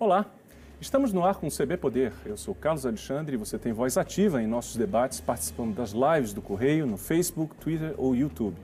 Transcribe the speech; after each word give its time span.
Olá, 0.00 0.26
estamos 0.80 1.12
no 1.12 1.24
ar 1.24 1.34
com 1.34 1.48
o 1.48 1.50
CB 1.50 1.76
Poder. 1.76 2.12
Eu 2.24 2.36
sou 2.36 2.54
Carlos 2.54 2.86
Alexandre 2.86 3.34
e 3.34 3.36
você 3.36 3.58
tem 3.58 3.72
voz 3.72 3.98
ativa 3.98 4.40
em 4.40 4.46
nossos 4.46 4.76
debates, 4.76 5.18
participando 5.18 5.74
das 5.74 5.90
lives 5.90 6.32
do 6.32 6.40
Correio 6.40 6.86
no 6.86 6.96
Facebook, 6.96 7.56
Twitter 7.56 7.94
ou 7.98 8.14
YouTube. 8.14 8.56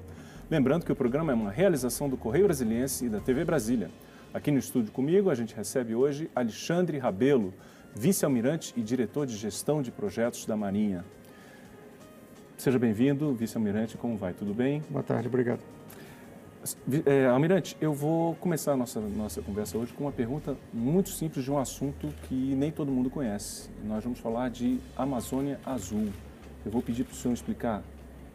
Lembrando 0.48 0.86
que 0.86 0.92
o 0.92 0.94
programa 0.94 1.32
é 1.32 1.34
uma 1.34 1.50
realização 1.50 2.08
do 2.08 2.16
Correio 2.16 2.44
Brasiliense 2.44 3.06
e 3.06 3.08
da 3.08 3.18
TV 3.18 3.44
Brasília. 3.44 3.90
Aqui 4.32 4.52
no 4.52 4.60
estúdio 4.60 4.92
comigo, 4.92 5.28
a 5.28 5.34
gente 5.34 5.56
recebe 5.56 5.92
hoje 5.92 6.30
Alexandre 6.36 6.98
Rabelo, 6.98 7.52
vice-almirante 7.96 8.72
e 8.76 8.80
diretor 8.80 9.26
de 9.26 9.36
gestão 9.36 9.82
de 9.82 9.90
projetos 9.90 10.46
da 10.46 10.56
Marinha. 10.56 11.04
Seja 12.56 12.78
bem-vindo, 12.78 13.34
vice-almirante, 13.34 13.98
como 13.98 14.16
vai? 14.16 14.32
Tudo 14.34 14.54
bem? 14.54 14.84
Boa 14.88 15.02
tarde, 15.02 15.26
obrigado. 15.26 15.64
É, 17.04 17.26
Almirante, 17.26 17.76
eu 17.78 17.92
vou 17.92 18.34
começar 18.36 18.72
a 18.72 18.76
nossa, 18.76 18.98
nossa 18.98 19.42
conversa 19.42 19.76
hoje 19.76 19.92
com 19.92 20.04
uma 20.04 20.12
pergunta 20.12 20.56
muito 20.72 21.10
simples 21.10 21.44
de 21.44 21.50
um 21.50 21.58
assunto 21.58 22.08
que 22.26 22.34
nem 22.34 22.70
todo 22.70 22.90
mundo 22.90 23.10
conhece. 23.10 23.68
Nós 23.84 24.02
vamos 24.02 24.18
falar 24.18 24.48
de 24.48 24.80
Amazônia 24.96 25.60
Azul. 25.66 26.08
Eu 26.64 26.72
vou 26.72 26.80
pedir 26.80 27.04
para 27.04 27.12
o 27.12 27.16
senhor 27.16 27.34
explicar 27.34 27.82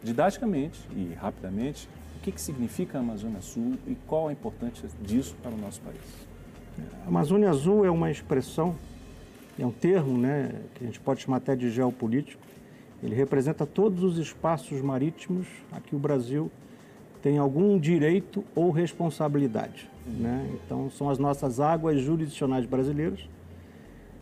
didaticamente 0.04 0.80
e 0.96 1.12
rapidamente 1.16 1.90
o 2.18 2.20
que, 2.20 2.32
que 2.32 2.40
significa 2.40 3.00
a 3.00 3.02
Amazônia 3.02 3.40
Azul 3.40 3.74
e 3.88 3.96
qual 4.06 4.28
a 4.28 4.32
importância 4.32 4.88
disso 5.02 5.36
para 5.42 5.52
o 5.52 5.58
nosso 5.58 5.82
país. 5.82 5.98
A 7.06 7.08
Amazônia 7.08 7.50
Azul 7.50 7.84
é 7.84 7.90
uma 7.90 8.12
expressão, 8.12 8.76
é 9.58 9.66
um 9.66 9.72
termo 9.72 10.20
né, 10.20 10.52
que 10.76 10.84
a 10.84 10.88
gente 10.88 11.00
pode 11.00 11.22
chamar 11.22 11.38
até 11.38 11.56
de 11.56 11.72
geopolítico. 11.72 12.44
Ele 13.02 13.16
representa 13.16 13.66
todos 13.66 14.04
os 14.04 14.20
espaços 14.20 14.80
marítimos 14.82 15.48
a 15.72 15.80
que 15.80 15.96
o 15.96 16.00
Brasil 16.00 16.52
tem 17.22 17.38
algum 17.38 17.78
direito 17.78 18.44
ou 18.56 18.72
responsabilidade. 18.72 19.90
Né? 20.06 20.50
Então, 20.54 20.90
são 20.90 21.10
as 21.10 21.20
nossas 21.20 21.60
águas 21.60 22.02
jurisdicionais 22.02 22.66
brasileiras. 22.66 23.20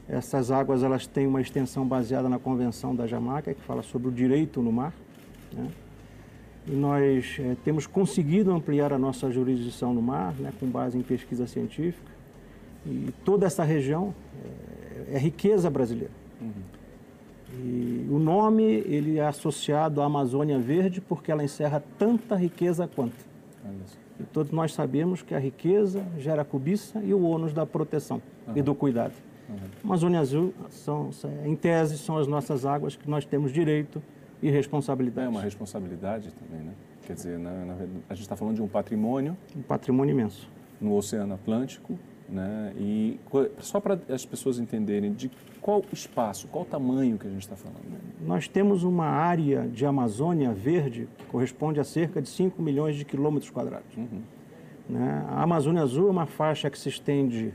Essas 0.09 0.51
águas 0.51 0.83
elas 0.83 1.05
têm 1.05 1.27
uma 1.27 1.41
extensão 1.41 1.85
baseada 1.85 2.29
na 2.29 2.39
Convenção 2.39 2.95
da 2.95 3.05
Jamaica, 3.05 3.53
que 3.53 3.61
fala 3.61 3.83
sobre 3.83 4.07
o 4.07 4.11
direito 4.11 4.61
no 4.61 4.71
mar. 4.71 4.93
Né? 5.53 5.69
E 6.67 6.71
nós 6.71 7.37
é, 7.39 7.55
temos 7.63 7.87
conseguido 7.87 8.51
ampliar 8.51 8.91
a 8.91 8.97
nossa 8.97 9.31
jurisdição 9.31 9.93
no 9.93 10.01
mar, 10.01 10.33
né, 10.33 10.51
com 10.59 10.67
base 10.67 10.97
em 10.97 11.01
pesquisa 11.01 11.47
científica. 11.47 12.11
E 12.85 13.13
toda 13.23 13.45
essa 13.45 13.63
região 13.63 14.13
é, 15.09 15.15
é 15.15 15.17
riqueza 15.17 15.69
brasileira. 15.69 16.11
Uhum. 16.41 16.51
E 17.53 18.07
o 18.09 18.19
nome 18.19 18.63
ele 18.63 19.19
é 19.19 19.25
associado 19.25 20.01
à 20.01 20.05
Amazônia 20.05 20.59
Verde 20.59 20.99
porque 20.99 21.31
ela 21.31 21.43
encerra 21.43 21.81
tanta 21.97 22.35
riqueza 22.35 22.87
quanto. 22.93 23.25
E 24.19 24.23
todos 24.23 24.51
nós 24.51 24.73
sabemos 24.73 25.21
que 25.21 25.35
a 25.35 25.39
riqueza 25.39 26.03
gera 26.17 26.43
cobiça 26.43 27.01
e 27.03 27.13
o 27.13 27.23
ônus 27.23 27.53
da 27.53 27.65
proteção 27.65 28.21
uhum. 28.47 28.53
e 28.57 28.61
do 28.61 28.73
cuidado. 28.73 29.13
Uhum. 29.47 29.55
Amazônia 29.83 30.19
Azul, 30.19 30.53
são, 30.69 31.11
em 31.45 31.55
tese, 31.55 31.97
são 31.97 32.17
as 32.17 32.27
nossas 32.27 32.65
águas 32.65 32.95
que 32.95 33.09
nós 33.09 33.25
temos 33.25 33.51
direito 33.51 34.01
e 34.41 34.49
responsabilidade. 34.49 35.27
É 35.27 35.29
uma 35.29 35.41
responsabilidade 35.41 36.31
também, 36.31 36.65
né? 36.65 36.73
Quer 37.05 37.13
dizer, 37.13 37.39
na, 37.39 37.51
na, 37.65 37.73
a 38.09 38.13
gente 38.13 38.23
está 38.23 38.35
falando 38.35 38.55
de 38.55 38.61
um 38.61 38.67
patrimônio. 38.67 39.37
Um 39.55 39.61
patrimônio 39.61 40.11
imenso. 40.13 40.49
No 40.81 40.95
Oceano 40.95 41.35
Atlântico, 41.35 41.97
né? 42.29 42.73
E 42.77 43.19
só 43.59 43.79
para 43.79 43.99
as 44.09 44.25
pessoas 44.25 44.59
entenderem 44.59 45.13
de 45.13 45.31
qual 45.61 45.83
espaço, 45.91 46.47
qual 46.47 46.65
tamanho 46.65 47.17
que 47.17 47.27
a 47.27 47.29
gente 47.29 47.41
está 47.41 47.55
falando. 47.55 47.77
Nós 48.21 48.47
temos 48.47 48.83
uma 48.83 49.05
área 49.05 49.67
de 49.67 49.85
Amazônia 49.85 50.53
verde 50.53 51.07
que 51.17 51.25
corresponde 51.25 51.79
a 51.79 51.83
cerca 51.83 52.21
de 52.21 52.29
5 52.29 52.61
milhões 52.61 52.95
de 52.95 53.05
quilômetros 53.05 53.51
quadrados. 53.51 53.95
Uhum. 53.95 54.21
Né? 54.89 55.25
A 55.29 55.43
Amazônia 55.43 55.81
Azul 55.81 56.07
é 56.07 56.11
uma 56.11 56.25
faixa 56.25 56.69
que 56.69 56.77
se 56.77 56.89
estende 56.89 57.53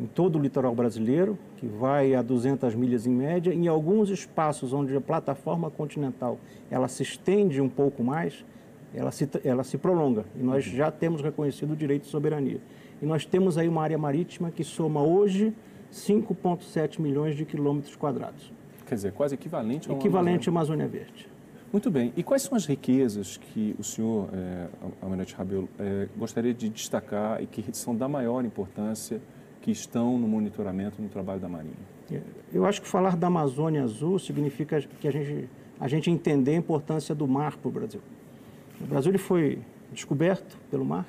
em 0.00 0.06
todo 0.06 0.38
o 0.38 0.42
litoral 0.42 0.74
brasileiro, 0.74 1.38
que 1.58 1.66
vai 1.66 2.14
a 2.14 2.22
200 2.22 2.74
milhas 2.74 3.06
em 3.06 3.10
média. 3.10 3.52
Em 3.52 3.68
alguns 3.68 4.08
espaços 4.08 4.72
onde 4.72 4.96
a 4.96 5.00
plataforma 5.00 5.70
continental 5.70 6.38
ela 6.70 6.88
se 6.88 7.02
estende 7.02 7.60
um 7.60 7.68
pouco 7.68 8.02
mais, 8.02 8.44
ela 8.94 9.10
se, 9.10 9.28
ela 9.44 9.62
se 9.62 9.78
prolonga. 9.78 10.24
E 10.38 10.42
nós 10.42 10.66
uhum. 10.66 10.72
já 10.72 10.90
temos 10.90 11.20
reconhecido 11.22 11.72
o 11.72 11.76
direito 11.76 12.02
de 12.02 12.08
soberania. 12.08 12.60
E 13.02 13.06
nós 13.06 13.26
temos 13.26 13.58
aí 13.58 13.68
uma 13.68 13.82
área 13.82 13.98
marítima 13.98 14.52
que 14.52 14.62
soma 14.62 15.02
hoje 15.02 15.52
5,7 15.92 17.00
milhões 17.00 17.36
de 17.36 17.44
quilômetros 17.44 17.96
quadrados. 17.96 18.52
Quer 18.86 18.94
dizer, 18.94 19.12
quase 19.12 19.34
equivalente 19.34 19.90
ao 19.90 19.96
Equivalente 19.96 20.48
à 20.48 20.52
Amazônia 20.52 20.86
Verde. 20.86 21.28
Muito 21.72 21.90
bem. 21.90 22.12
E 22.16 22.22
quais 22.22 22.42
são 22.42 22.56
as 22.56 22.64
riquezas 22.64 23.38
que 23.38 23.74
o 23.78 23.82
senhor, 23.82 24.28
é, 24.32 24.68
Almirante 25.00 25.34
Rabelo, 25.34 25.68
é, 25.78 26.06
gostaria 26.16 26.54
de 26.54 26.68
destacar 26.68 27.42
e 27.42 27.46
que 27.46 27.64
são 27.76 27.96
da 27.96 28.06
maior 28.06 28.44
importância 28.44 29.20
que 29.60 29.70
estão 29.70 30.18
no 30.18 30.28
monitoramento 30.28 31.00
no 31.00 31.08
trabalho 31.08 31.40
da 31.40 31.48
Marinha? 31.48 31.74
É, 32.10 32.20
eu 32.52 32.64
acho 32.64 32.82
que 32.82 32.86
falar 32.86 33.16
da 33.16 33.26
Amazônia 33.26 33.82
Azul 33.82 34.18
significa 34.18 34.80
que 35.00 35.08
a 35.08 35.10
gente, 35.10 35.48
a 35.80 35.88
gente 35.88 36.10
entender 36.10 36.52
a 36.52 36.56
importância 36.56 37.14
do 37.14 37.26
mar 37.26 37.56
para 37.56 37.68
o 37.68 37.72
Brasil. 37.72 38.00
O 38.80 38.86
Brasil 38.86 39.10
ele 39.10 39.18
foi 39.18 39.58
descoberto 39.92 40.58
pelo 40.70 40.84
mar, 40.84 41.06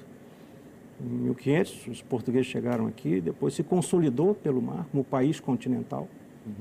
em 1.04 1.26
1500, 1.26 1.88
os 1.88 2.02
portugueses 2.02 2.48
chegaram 2.48 2.88
aqui, 2.88 3.20
depois 3.20 3.54
se 3.54 3.64
consolidou 3.64 4.34
pelo 4.34 4.62
mar 4.62 4.88
como 4.92 5.04
país 5.04 5.40
continental. 5.40 6.08
Uhum. 6.46 6.54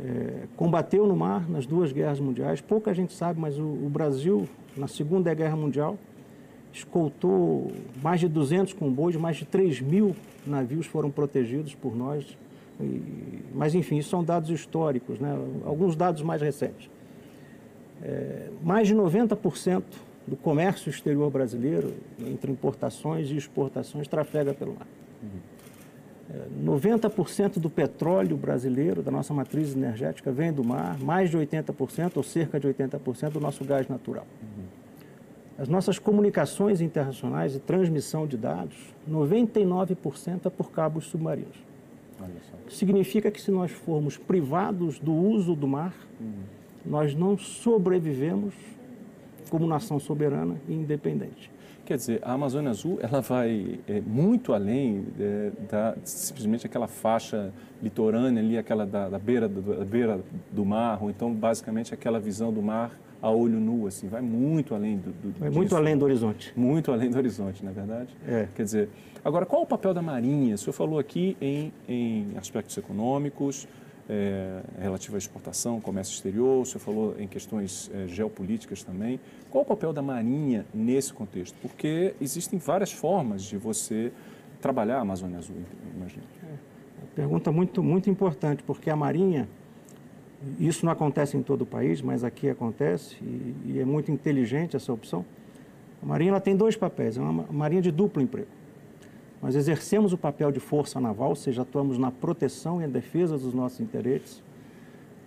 É, 0.00 0.46
combateu 0.56 1.06
no 1.06 1.14
mar 1.14 1.48
nas 1.48 1.66
duas 1.66 1.92
guerras 1.92 2.18
mundiais. 2.20 2.60
Pouca 2.60 2.92
gente 2.92 3.12
sabe, 3.12 3.40
mas 3.40 3.58
o, 3.58 3.62
o, 3.62 3.88
Brasil, 3.88 4.48
na 4.76 4.88
Segunda 4.88 5.32
Guerra 5.32 5.56
Mundial, 5.56 5.96
escoltou 6.72 7.70
mais 8.02 8.20
de 8.20 8.28
200 8.28 8.72
comboios, 8.72 9.20
mais 9.20 9.36
de 9.36 9.44
3 9.44 9.80
mil 9.80 10.16
navios 10.46 10.86
foram 10.86 11.10
protegidos 11.10 11.74
por 11.74 11.94
nós. 11.94 12.36
E, 12.80 13.42
mas, 13.54 13.74
enfim, 13.74 13.98
isso 13.98 14.10
são 14.10 14.24
dados 14.24 14.50
históricos, 14.50 15.18
né? 15.18 15.38
alguns 15.64 15.94
dados 15.94 16.22
mais 16.22 16.42
recentes. 16.42 16.90
É, 18.02 18.48
mais 18.62 18.88
de 18.88 18.94
90% 18.94 19.82
do 20.26 20.36
comércio 20.36 20.88
exterior 20.88 21.30
brasileiro, 21.30 21.94
entre 22.20 22.50
importações 22.50 23.30
e 23.30 23.36
exportações, 23.36 24.06
trafega 24.06 24.54
pelo 24.54 24.74
mar. 24.74 24.86
Uhum. 25.22 25.52
90% 26.64 27.58
do 27.58 27.68
petróleo 27.68 28.36
brasileiro, 28.36 29.02
da 29.02 29.10
nossa 29.10 29.34
matriz 29.34 29.74
energética, 29.74 30.32
vem 30.32 30.52
do 30.52 30.64
mar, 30.64 30.98
mais 30.98 31.30
de 31.30 31.36
80%, 31.36 32.16
ou 32.16 32.22
cerca 32.22 32.58
de 32.58 32.66
80% 32.68 33.30
do 33.30 33.40
nosso 33.40 33.64
gás 33.64 33.88
natural. 33.88 34.26
Uhum. 34.40 34.64
As 35.58 35.68
nossas 35.68 35.98
comunicações 35.98 36.80
internacionais 36.80 37.54
e 37.54 37.58
transmissão 37.58 38.26
de 38.26 38.36
dados, 38.36 38.76
99% 39.10 40.46
é 40.46 40.50
por 40.50 40.70
cabos 40.70 41.06
submarinos. 41.06 41.56
Significa 42.68 43.30
que 43.30 43.40
se 43.40 43.50
nós 43.50 43.70
formos 43.70 44.16
privados 44.16 44.98
do 44.98 45.12
uso 45.12 45.54
do 45.54 45.68
mar, 45.68 45.94
uhum. 46.20 46.32
nós 46.86 47.14
não 47.14 47.36
sobrevivemos 47.36 48.54
como 49.52 49.66
nação 49.66 50.00
soberana 50.00 50.56
e 50.66 50.72
independente. 50.72 51.52
Quer 51.84 51.98
dizer, 51.98 52.20
a 52.22 52.32
Amazônia 52.32 52.70
Azul 52.70 52.98
ela 53.02 53.20
vai 53.20 53.80
é, 53.86 54.00
muito 54.00 54.54
além 54.54 55.04
é, 55.20 55.52
da 55.70 55.94
simplesmente 56.04 56.64
aquela 56.64 56.88
faixa 56.88 57.52
litorânea 57.82 58.42
ali, 58.42 58.56
aquela 58.56 58.86
da, 58.86 59.10
da, 59.10 59.18
beira 59.18 59.46
do, 59.46 59.60
da 59.60 59.84
beira 59.84 60.20
do 60.50 60.64
mar, 60.64 61.02
ou 61.02 61.10
então 61.10 61.30
basicamente 61.34 61.92
aquela 61.92 62.18
visão 62.18 62.50
do 62.50 62.62
mar 62.62 62.98
a 63.20 63.30
olho 63.30 63.60
nu, 63.60 63.86
assim, 63.86 64.08
vai 64.08 64.22
muito 64.22 64.74
além 64.74 64.96
do, 64.96 65.12
do 65.12 65.38
Vai 65.38 65.50
muito 65.50 65.76
além 65.76 65.98
do 65.98 66.06
horizonte. 66.06 66.50
Muito 66.56 66.90
além 66.90 67.10
do 67.10 67.18
horizonte, 67.18 67.62
não 67.62 67.72
é 67.72 67.74
verdade? 67.74 68.16
É. 68.26 68.48
Quer 68.54 68.62
dizer, 68.62 68.88
agora 69.22 69.44
qual 69.44 69.62
o 69.62 69.66
papel 69.66 69.92
da 69.92 70.00
Marinha? 70.00 70.54
O 70.54 70.58
senhor 70.58 70.72
falou 70.72 70.98
aqui 70.98 71.36
em, 71.42 71.70
em 71.86 72.28
aspectos 72.38 72.74
econômicos, 72.78 73.68
é, 74.08 74.62
relativa 74.80 75.16
à 75.16 75.18
exportação, 75.18 75.80
comércio 75.80 76.14
exterior, 76.14 76.62
o 76.62 76.64
senhor 76.64 76.80
falou 76.80 77.14
em 77.18 77.26
questões 77.26 77.90
é, 77.94 78.06
geopolíticas 78.08 78.82
também. 78.82 79.20
Qual 79.50 79.62
o 79.62 79.66
papel 79.66 79.92
da 79.92 80.02
Marinha 80.02 80.66
nesse 80.74 81.12
contexto? 81.12 81.54
Porque 81.62 82.14
existem 82.20 82.58
várias 82.58 82.92
formas 82.92 83.42
de 83.42 83.56
você 83.56 84.12
trabalhar 84.60 84.98
a 84.98 85.00
Amazônia 85.00 85.38
Azul, 85.38 85.56
imagino. 85.94 86.24
É, 86.42 86.56
pergunta 87.14 87.50
muito, 87.52 87.82
muito 87.82 88.10
importante, 88.10 88.62
porque 88.62 88.90
a 88.90 88.96
Marinha, 88.96 89.48
isso 90.58 90.84
não 90.84 90.92
acontece 90.92 91.36
em 91.36 91.42
todo 91.42 91.62
o 91.62 91.66
país, 91.66 92.00
mas 92.00 92.24
aqui 92.24 92.48
acontece, 92.48 93.16
e, 93.22 93.72
e 93.72 93.80
é 93.80 93.84
muito 93.84 94.10
inteligente 94.10 94.76
essa 94.76 94.92
opção. 94.92 95.24
A 96.02 96.06
Marinha 96.06 96.30
ela 96.30 96.40
tem 96.40 96.56
dois 96.56 96.76
papéis, 96.76 97.16
é 97.16 97.20
uma 97.20 97.46
Marinha 97.50 97.82
de 97.82 97.90
duplo 97.90 98.20
emprego. 98.20 98.48
Nós 99.42 99.56
exercemos 99.56 100.12
o 100.12 100.18
papel 100.18 100.52
de 100.52 100.60
força 100.60 101.00
naval, 101.00 101.30
ou 101.30 101.36
seja, 101.36 101.62
atuamos 101.62 101.98
na 101.98 102.12
proteção 102.12 102.80
e 102.80 102.86
na 102.86 102.92
defesa 102.92 103.36
dos 103.36 103.52
nossos 103.52 103.80
interesses, 103.80 104.40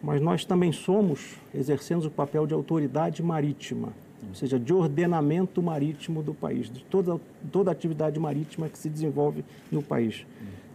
mas 0.01 0.21
nós 0.21 0.45
também 0.45 0.71
somos, 0.71 1.35
exercemos 1.53 2.05
o 2.05 2.09
papel 2.09 2.47
de 2.47 2.53
autoridade 2.53 3.21
marítima, 3.21 3.89
ou 4.25 4.33
seja, 4.33 4.57
de 4.57 4.73
ordenamento 4.73 5.61
marítimo 5.61 6.23
do 6.23 6.33
país, 6.33 6.69
de 6.69 6.81
toda, 6.85 7.19
toda 7.51 7.69
atividade 7.71 8.17
marítima 8.17 8.69
que 8.69 8.77
se 8.77 8.89
desenvolve 8.89 9.43
no 9.69 9.83
país, 9.83 10.25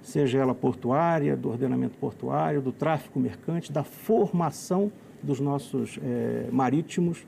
seja 0.02 0.38
ela 0.38 0.54
portuária, 0.54 1.34
do 1.34 1.48
ordenamento 1.48 1.96
portuário, 1.98 2.60
do 2.60 2.72
tráfico 2.72 3.18
mercante, 3.18 3.72
da 3.72 3.82
formação 3.82 4.92
dos 5.22 5.40
nossos 5.40 5.98
é, 6.02 6.48
marítimos, 6.52 7.26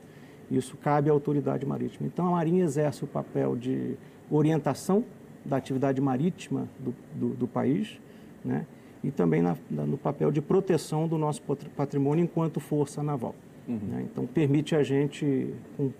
isso 0.51 0.77
cabe 0.77 1.09
à 1.09 1.13
autoridade 1.13 1.65
marítima. 1.65 2.05
Então, 2.05 2.27
a 2.27 2.31
Marinha 2.31 2.63
exerce 2.63 3.03
o 3.03 3.07
papel 3.07 3.55
de 3.55 3.95
orientação 4.29 5.03
da 5.45 5.57
atividade 5.57 5.99
marítima 6.01 6.67
do, 6.79 6.95
do, 7.13 7.35
do 7.35 7.47
país, 7.47 7.99
né? 8.43 8.65
e 9.03 9.11
também 9.11 9.41
na, 9.41 9.57
no 9.69 9.97
papel 9.97 10.31
de 10.31 10.41
proteção 10.41 11.07
do 11.07 11.17
nosso 11.17 11.41
patrimônio 11.75 12.23
enquanto 12.23 12.59
força 12.59 13.03
naval. 13.03 13.35
Uhum. 13.67 13.79
Né? 13.83 14.07
Então, 14.11 14.25
permite 14.25 14.75
a 14.75 14.83
gente, 14.83 15.53
com 15.75 15.91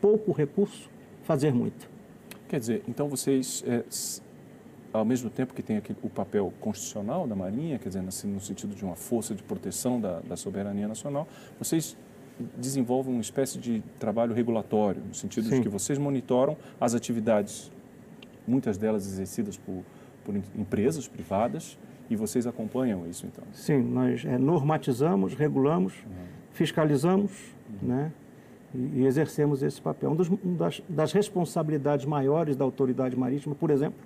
pouco 0.00 0.32
recurso, 0.32 0.88
fazer 1.24 1.52
muito. 1.52 1.90
Quer 2.48 2.60
dizer, 2.60 2.82
então 2.86 3.08
vocês, 3.08 3.64
é, 3.66 3.82
ao 4.92 5.04
mesmo 5.04 5.30
tempo 5.30 5.54
que 5.54 5.62
tem 5.62 5.76
aqui 5.76 5.94
o 6.02 6.08
papel 6.08 6.52
constitucional 6.60 7.26
da 7.26 7.34
Marinha, 7.34 7.78
quer 7.78 7.88
dizer, 7.88 8.02
no 8.02 8.40
sentido 8.40 8.74
de 8.74 8.84
uma 8.84 8.94
força 8.94 9.34
de 9.34 9.42
proteção 9.42 10.00
da, 10.00 10.20
da 10.20 10.36
soberania 10.36 10.86
nacional, 10.86 11.26
vocês 11.58 11.96
desenvolvem 12.56 13.12
uma 13.12 13.20
espécie 13.20 13.58
de 13.58 13.82
trabalho 13.98 14.34
regulatório, 14.34 15.02
no 15.06 15.14
sentido 15.14 15.48
Sim. 15.48 15.56
de 15.56 15.62
que 15.62 15.68
vocês 15.68 15.98
monitoram 15.98 16.56
as 16.80 16.94
atividades, 16.94 17.70
muitas 18.46 18.76
delas 18.76 19.06
exercidas 19.06 19.56
por, 19.56 19.82
por 20.24 20.34
empresas 20.36 21.08
privadas, 21.08 21.78
e 22.10 22.16
vocês 22.16 22.46
acompanham 22.46 23.06
isso, 23.06 23.26
então? 23.26 23.44
Sim, 23.52 23.82
nós 23.82 24.24
é, 24.24 24.36
normatizamos, 24.36 25.34
regulamos, 25.34 25.94
uhum. 26.04 26.12
fiscalizamos, 26.52 27.32
uhum. 27.68 27.88
né? 27.88 28.12
E, 28.74 29.00
e, 29.00 29.06
exercemos 29.06 29.62
esse 29.62 29.80
papel. 29.80 30.10
Um, 30.10 30.14
dos, 30.14 30.30
um 30.30 30.54
das, 30.56 30.82
das 30.88 31.12
responsabilidades 31.12 32.04
maiores 32.04 32.56
da 32.56 32.64
autoridade 32.64 33.16
marítima, 33.16 33.54
por 33.54 33.70
exemplo, 33.70 33.98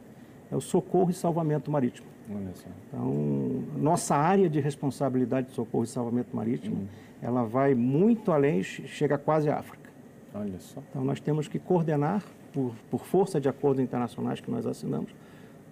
é 0.50 0.56
o 0.56 0.60
socorro 0.60 1.10
e 1.10 1.14
salvamento 1.14 1.70
marítimo. 1.70 2.06
Então, 2.88 3.62
nossa 3.76 4.16
área 4.16 4.48
de 4.48 4.60
responsabilidade 4.60 5.48
de 5.48 5.54
socorro 5.54 5.84
e 5.84 5.86
salvamento 5.86 6.34
marítimo, 6.34 6.76
uhum. 6.76 6.86
ela 7.22 7.44
vai 7.44 7.74
muito 7.74 8.32
além, 8.32 8.62
chega 8.62 9.16
quase 9.16 9.48
à 9.48 9.58
África. 9.58 9.90
Olha 10.34 10.58
só. 10.58 10.82
Então, 10.90 11.04
nós 11.04 11.20
temos 11.20 11.48
que 11.48 11.58
coordenar, 11.58 12.22
por, 12.56 12.74
por 12.90 13.04
força 13.04 13.38
de 13.38 13.50
acordos 13.50 13.84
internacionais 13.84 14.40
que 14.40 14.50
nós 14.50 14.64
assinamos, 14.64 15.10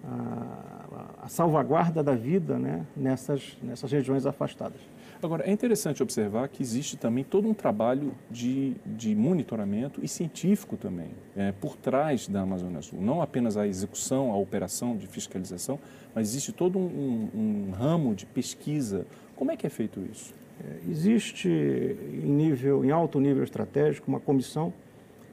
a, 0.03 1.23
a 1.23 1.27
salvaguarda 1.27 2.03
da 2.03 2.13
vida 2.13 2.59
né, 2.59 2.85
nessas, 2.95 3.57
nessas 3.63 3.91
regiões 3.91 4.27
afastadas. 4.27 4.79
Agora, 5.23 5.43
é 5.49 5.51
interessante 5.51 6.03
observar 6.03 6.47
que 6.47 6.61
existe 6.61 6.95
também 6.95 7.23
todo 7.23 7.47
um 7.47 7.55
trabalho 7.55 8.13
de, 8.29 8.75
de 8.85 9.15
monitoramento 9.15 9.99
e 10.03 10.07
científico 10.07 10.77
também 10.77 11.09
é, 11.35 11.51
por 11.53 11.75
trás 11.75 12.27
da 12.27 12.41
Amazônia 12.41 12.83
Sul. 12.83 13.01
Não 13.01 13.19
apenas 13.19 13.57
a 13.57 13.65
execução, 13.65 14.31
a 14.31 14.37
operação 14.37 14.95
de 14.95 15.07
fiscalização, 15.07 15.79
mas 16.13 16.27
existe 16.27 16.51
todo 16.51 16.77
um, 16.77 17.29
um, 17.33 17.69
um 17.69 17.71
ramo 17.71 18.13
de 18.13 18.27
pesquisa. 18.27 19.07
Como 19.35 19.51
é 19.51 19.57
que 19.57 19.65
é 19.65 19.69
feito 19.71 19.99
isso? 20.11 20.35
É, 20.63 20.91
existe 20.91 21.49
em, 21.49 22.31
nível, 22.31 22.85
em 22.85 22.91
alto 22.91 23.19
nível 23.19 23.43
estratégico 23.43 24.07
uma 24.07 24.19
comissão 24.19 24.71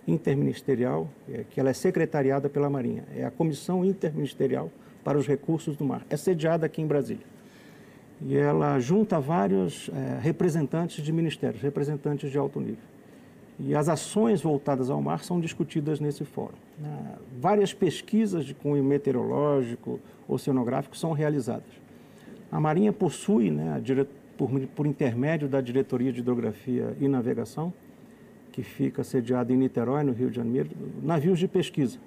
interministerial, 0.06 1.08
é, 1.30 1.44
que 1.48 1.60
ela 1.60 1.70
é 1.70 1.72
secretariada 1.72 2.48
pela 2.48 2.68
Marinha. 2.68 3.04
É 3.16 3.24
a 3.24 3.30
Comissão 3.30 3.84
Interministerial 3.84 4.70
para 5.04 5.18
os 5.18 5.26
Recursos 5.26 5.76
do 5.76 5.84
Mar. 5.84 6.04
É 6.10 6.16
sediada 6.16 6.66
aqui 6.66 6.82
em 6.82 6.86
Brasília. 6.86 7.26
E 8.20 8.36
ela 8.36 8.78
junta 8.78 9.18
vários 9.20 9.90
é, 9.92 10.20
representantes 10.20 11.04
de 11.04 11.12
ministérios, 11.12 11.62
representantes 11.62 12.30
de 12.30 12.38
alto 12.38 12.60
nível. 12.60 12.92
E 13.58 13.74
as 13.74 13.88
ações 13.88 14.40
voltadas 14.40 14.90
ao 14.90 15.00
mar 15.00 15.22
são 15.22 15.40
discutidas 15.40 16.00
nesse 16.00 16.24
fórum. 16.24 16.54
Né? 16.78 17.14
Várias 17.40 17.72
pesquisas 17.72 18.44
de 18.44 18.54
cunho 18.54 18.82
meteorológico, 18.82 20.00
oceanográfico 20.26 20.96
são 20.96 21.12
realizadas. 21.12 21.82
A 22.50 22.60
Marinha 22.60 22.92
possui, 22.92 23.50
né, 23.50 23.80
dire... 23.82 24.06
por, 24.36 24.50
por 24.74 24.86
intermédio 24.86 25.48
da 25.48 25.60
Diretoria 25.60 26.12
de 26.12 26.20
Hidrografia 26.20 26.96
e 27.00 27.06
Navegação, 27.06 27.72
que 28.52 28.62
fica 28.62 29.02
sediada 29.02 29.52
em 29.52 29.56
Niterói, 29.56 30.04
no 30.04 30.12
Rio 30.12 30.30
de 30.30 30.36
Janeiro, 30.36 30.68
navios 31.02 31.38
de 31.38 31.48
pesquisa. 31.48 31.98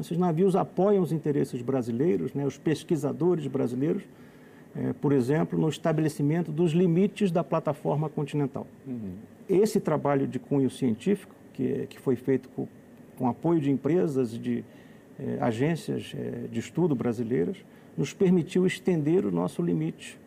Esses 0.00 0.18
navios 0.18 0.56
apoiam 0.56 1.02
os 1.02 1.12
interesses 1.12 1.62
brasileiros, 1.62 2.34
né, 2.34 2.44
os 2.44 2.58
pesquisadores 2.58 3.46
brasileiros, 3.46 4.02
é, 4.74 4.92
por 4.94 5.12
exemplo, 5.12 5.56
no 5.56 5.68
estabelecimento 5.68 6.50
dos 6.50 6.72
limites 6.72 7.30
da 7.30 7.44
plataforma 7.44 8.08
continental. 8.08 8.66
Uhum. 8.86 9.12
Esse 9.48 9.78
trabalho 9.78 10.26
de 10.26 10.38
cunho 10.40 10.68
científico, 10.68 11.32
que, 11.52 11.86
que 11.88 12.00
foi 12.00 12.16
feito 12.16 12.48
com, 12.48 12.66
com 13.16 13.28
apoio 13.28 13.60
de 13.60 13.70
empresas, 13.70 14.36
de 14.36 14.64
é, 15.16 15.38
agências 15.40 16.12
é, 16.16 16.48
de 16.50 16.58
estudo 16.58 16.94
brasileiras, 16.96 17.56
nos 17.96 18.12
permitiu 18.12 18.66
estender 18.66 19.24
o 19.24 19.30
nosso 19.30 19.62
limite. 19.62 20.18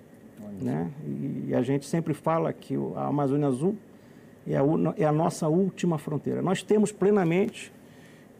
Né? 0.62 0.90
E, 1.06 1.50
e 1.50 1.54
a 1.54 1.62
gente 1.62 1.86
sempre 1.86 2.14
fala 2.14 2.54
que 2.54 2.76
a 2.96 3.08
Amazônia 3.08 3.48
Azul 3.48 3.76
é 4.48 4.58
a, 4.58 4.64
é 4.98 5.06
a 5.06 5.12
nossa 5.12 5.48
última 5.48 5.98
fronteira. 5.98 6.42
Nós 6.42 6.64
temos 6.64 6.92
plenamente 6.92 7.72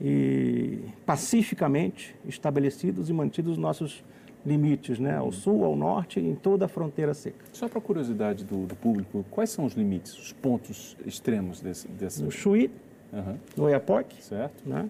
e 0.02 0.80
pacificamente 1.06 2.16
estabelecidos 2.28 3.10
e 3.10 3.14
mantidos 3.14 3.54
os 3.54 3.58
nossos 3.58 4.04
limites, 4.46 5.00
né? 5.00 5.18
ao 5.18 5.32
sul, 5.32 5.66
ao 5.66 5.76
norte, 5.76 6.20
em 6.20 6.34
toda 6.36 6.66
a 6.66 6.68
fronteira 6.68 7.14
seca. 7.14 7.44
Só 7.52 7.68
para 7.68 7.82
curiosidade 7.82 8.46
do, 8.46 8.66
do, 8.66 8.76
público, 8.76 9.26
quais 9.30 9.50
são 9.50 9.66
os 9.66 9.74
limites, 9.74 10.18
os 10.18 10.32
pontos 10.32 10.96
extremos 11.06 11.60
desse, 11.60 11.88
dessa... 11.90 12.24
No 12.24 12.32
Chuí, 12.32 12.72
uhum. 13.12 13.36
no 13.58 13.64
Oiapoque, 13.66 14.24
certo. 14.24 14.68
Né? 14.68 14.90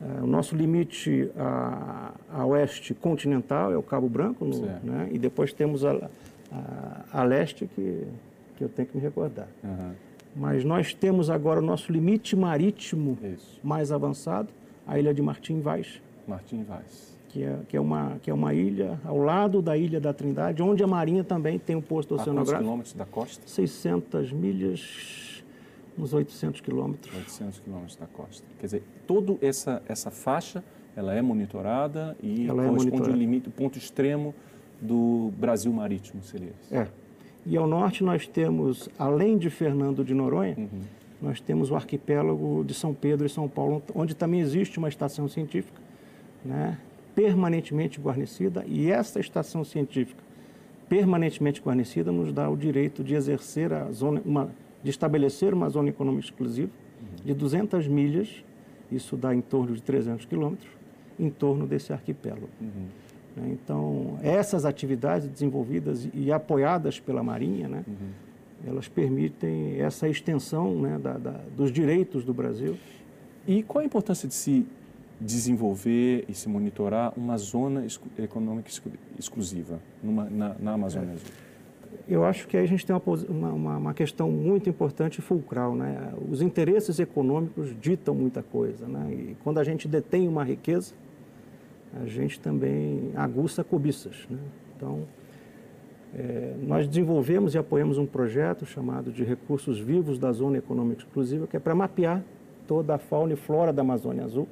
Uh, 0.00 0.24
o 0.24 0.26
nosso 0.26 0.56
limite 0.56 1.30
a, 1.36 2.12
a, 2.32 2.46
oeste 2.46 2.94
continental 2.94 3.70
é 3.70 3.76
o 3.76 3.82
Cabo 3.82 4.08
Branco, 4.08 4.44
no, 4.44 4.60
né? 4.82 5.08
e 5.12 5.18
depois 5.18 5.52
temos 5.52 5.84
a, 5.84 6.08
a, 6.50 7.04
a, 7.20 7.22
leste 7.22 7.66
que, 7.66 8.06
que 8.56 8.64
eu 8.64 8.68
tenho 8.68 8.88
que 8.88 8.96
me 8.96 9.02
recordar. 9.02 9.46
Uhum. 9.62 9.92
Mas 10.34 10.64
nós 10.64 10.94
temos 10.94 11.28
agora 11.28 11.60
o 11.60 11.62
nosso 11.62 11.92
limite 11.92 12.36
marítimo 12.36 13.18
Isso. 13.22 13.58
mais 13.62 13.90
avançado, 13.90 14.48
a 14.86 14.98
ilha 14.98 15.12
de 15.12 15.20
Martim 15.20 15.60
Vaz. 15.60 16.00
Martim 16.26 16.62
Vaz. 16.62 17.10
Que 17.28 17.44
é, 17.44 17.58
que, 17.68 17.76
é 17.76 17.80
uma, 17.80 18.18
que 18.22 18.30
é 18.30 18.34
uma 18.34 18.52
ilha 18.52 18.98
ao 19.04 19.18
lado 19.18 19.62
da 19.62 19.76
Ilha 19.76 20.00
da 20.00 20.12
Trindade, 20.12 20.62
onde 20.62 20.82
a 20.82 20.86
Marinha 20.86 21.22
também 21.22 21.58
tem 21.58 21.76
um 21.76 21.82
posto 21.82 22.14
oceanográfico. 22.14 22.52
Quantos 22.52 22.64
quilômetros 22.64 22.94
da 22.94 23.06
costa? 23.06 23.42
600 23.46 24.32
milhas, 24.32 25.44
uns 25.96 26.12
800 26.12 26.60
quilômetros. 26.60 27.14
800 27.14 27.60
quilômetros 27.60 27.96
da 27.96 28.06
costa. 28.06 28.44
Quer 28.58 28.66
dizer, 28.66 28.82
toda 29.06 29.36
essa, 29.40 29.80
essa 29.86 30.10
faixa, 30.10 30.64
ela 30.96 31.14
é 31.14 31.22
monitorada 31.22 32.16
e 32.20 32.48
ela 32.48 32.64
é 32.64 32.68
corresponde 32.68 33.10
ao 33.10 33.16
limite, 33.16 33.48
o 33.48 33.52
ponto 33.52 33.78
extremo 33.78 34.34
do 34.80 35.30
Brasil 35.38 35.72
marítimo, 35.72 36.22
seria 36.24 36.50
isso? 36.60 36.74
É. 36.74 36.88
E 37.46 37.56
ao 37.56 37.66
norte 37.66 38.04
nós 38.04 38.26
temos, 38.26 38.88
além 38.98 39.38
de 39.38 39.48
Fernando 39.50 40.04
de 40.04 40.14
Noronha, 40.14 40.54
uhum. 40.58 40.80
nós 41.22 41.40
temos 41.40 41.70
o 41.70 41.74
arquipélago 41.74 42.64
de 42.64 42.74
São 42.74 42.92
Pedro 42.92 43.26
e 43.26 43.30
São 43.30 43.48
Paulo, 43.48 43.82
onde 43.94 44.14
também 44.14 44.40
existe 44.40 44.78
uma 44.78 44.88
estação 44.88 45.28
científica, 45.28 45.80
né, 46.44 46.78
permanentemente 47.14 48.00
guarnecida, 48.00 48.64
e 48.66 48.90
essa 48.90 49.20
estação 49.20 49.64
científica 49.64 50.22
permanentemente 50.88 51.62
guarnecida 51.62 52.10
nos 52.10 52.32
dá 52.32 52.50
o 52.50 52.56
direito 52.56 53.04
de 53.04 53.14
exercer 53.14 53.72
a 53.72 53.90
zona, 53.92 54.20
uma, 54.24 54.50
de 54.82 54.90
estabelecer 54.90 55.54
uma 55.54 55.68
zona 55.68 55.88
econômica 55.88 56.24
exclusiva 56.24 56.70
uhum. 57.00 57.24
de 57.24 57.32
200 57.32 57.86
milhas, 57.86 58.44
isso 58.90 59.16
dá 59.16 59.32
em 59.32 59.40
torno 59.40 59.74
de 59.74 59.82
300 59.82 60.26
quilômetros, 60.26 60.68
em 61.18 61.30
torno 61.30 61.64
desse 61.64 61.92
arquipélago. 61.92 62.48
Uhum. 62.60 62.86
Né? 63.36 63.50
Então, 63.52 64.18
essas 64.22 64.64
atividades 64.64 65.28
desenvolvidas 65.28 66.08
e 66.12 66.32
apoiadas 66.32 66.98
pela 66.98 67.22
Marinha, 67.22 67.68
né, 67.68 67.84
uhum. 67.86 68.68
elas 68.68 68.88
permitem 68.88 69.80
essa 69.80 70.08
extensão 70.08 70.74
né, 70.80 70.98
da, 70.98 71.18
da, 71.18 71.40
dos 71.56 71.72
direitos 71.72 72.24
do 72.24 72.34
Brasil. 72.34 72.76
E 73.46 73.62
qual 73.62 73.82
a 73.82 73.84
importância 73.84 74.28
de 74.28 74.34
se 74.34 74.66
desenvolver 75.20 76.24
e 76.28 76.34
se 76.34 76.48
monitorar 76.48 77.12
uma 77.16 77.36
zona 77.36 77.84
econômica 78.18 78.70
exclusiva 79.18 79.78
numa, 80.02 80.24
na, 80.30 80.56
na 80.58 80.72
Amazônia 80.72 81.12
Azul? 81.12 81.30
Eu 82.08 82.24
acho 82.24 82.48
que 82.48 82.56
aí 82.56 82.64
a 82.64 82.66
gente 82.66 82.84
tem 82.84 82.96
uma, 83.28 83.52
uma, 83.52 83.76
uma, 83.76 83.94
questão 83.94 84.30
muito 84.30 84.68
importante 84.68 85.18
e 85.18 85.22
fulcral. 85.22 85.74
Né? 85.76 86.12
Os 86.28 86.42
interesses 86.42 86.98
econômicos 86.98 87.74
ditam 87.80 88.14
muita 88.14 88.42
coisa. 88.42 88.86
Né? 88.88 89.12
E 89.12 89.36
quando 89.44 89.58
a 89.58 89.64
gente 89.64 89.86
detém 89.86 90.26
uma 90.26 90.42
riqueza, 90.42 90.94
a 91.94 92.06
gente 92.06 92.38
também 92.40 93.10
aguça 93.16 93.64
cobiças. 93.64 94.26
Né? 94.28 94.38
Então, 94.76 95.02
é, 96.14 96.54
nós 96.62 96.88
desenvolvemos 96.88 97.54
e 97.54 97.58
apoiamos 97.58 97.98
um 97.98 98.06
projeto 98.06 98.66
chamado 98.66 99.12
de 99.12 99.22
Recursos 99.24 99.78
Vivos 99.78 100.18
da 100.18 100.32
Zona 100.32 100.58
Econômica 100.58 101.02
Exclusiva, 101.02 101.46
que 101.46 101.56
é 101.56 101.60
para 101.60 101.74
mapear 101.74 102.22
toda 102.66 102.94
a 102.94 102.98
fauna 102.98 103.32
e 103.32 103.36
flora 103.36 103.72
da 103.72 103.82
Amazônia 103.82 104.24
Azul, 104.24 104.48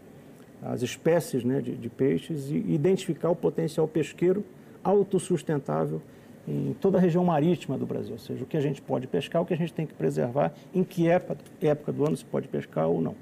as 0.62 0.82
espécies 0.82 1.44
né, 1.44 1.60
de, 1.60 1.76
de 1.76 1.88
peixes 1.88 2.50
e 2.50 2.56
identificar 2.56 3.30
o 3.30 3.36
potencial 3.36 3.86
pesqueiro 3.86 4.44
autossustentável 4.82 6.00
em 6.46 6.74
toda 6.80 6.98
a 6.98 7.00
região 7.00 7.22
marítima 7.24 7.76
do 7.76 7.84
Brasil, 7.84 8.12
ou 8.12 8.18
seja, 8.18 8.42
o 8.42 8.46
que 8.46 8.56
a 8.56 8.60
gente 8.60 8.80
pode 8.80 9.06
pescar, 9.06 9.42
o 9.42 9.44
que 9.44 9.52
a 9.52 9.56
gente 9.56 9.72
tem 9.72 9.86
que 9.86 9.92
preservar, 9.92 10.52
em 10.74 10.82
que 10.82 11.06
época, 11.06 11.38
época 11.60 11.92
do 11.92 12.06
ano 12.06 12.16
se 12.16 12.24
pode 12.24 12.48
pescar 12.48 12.88
ou 12.88 13.02
não. 13.02 13.14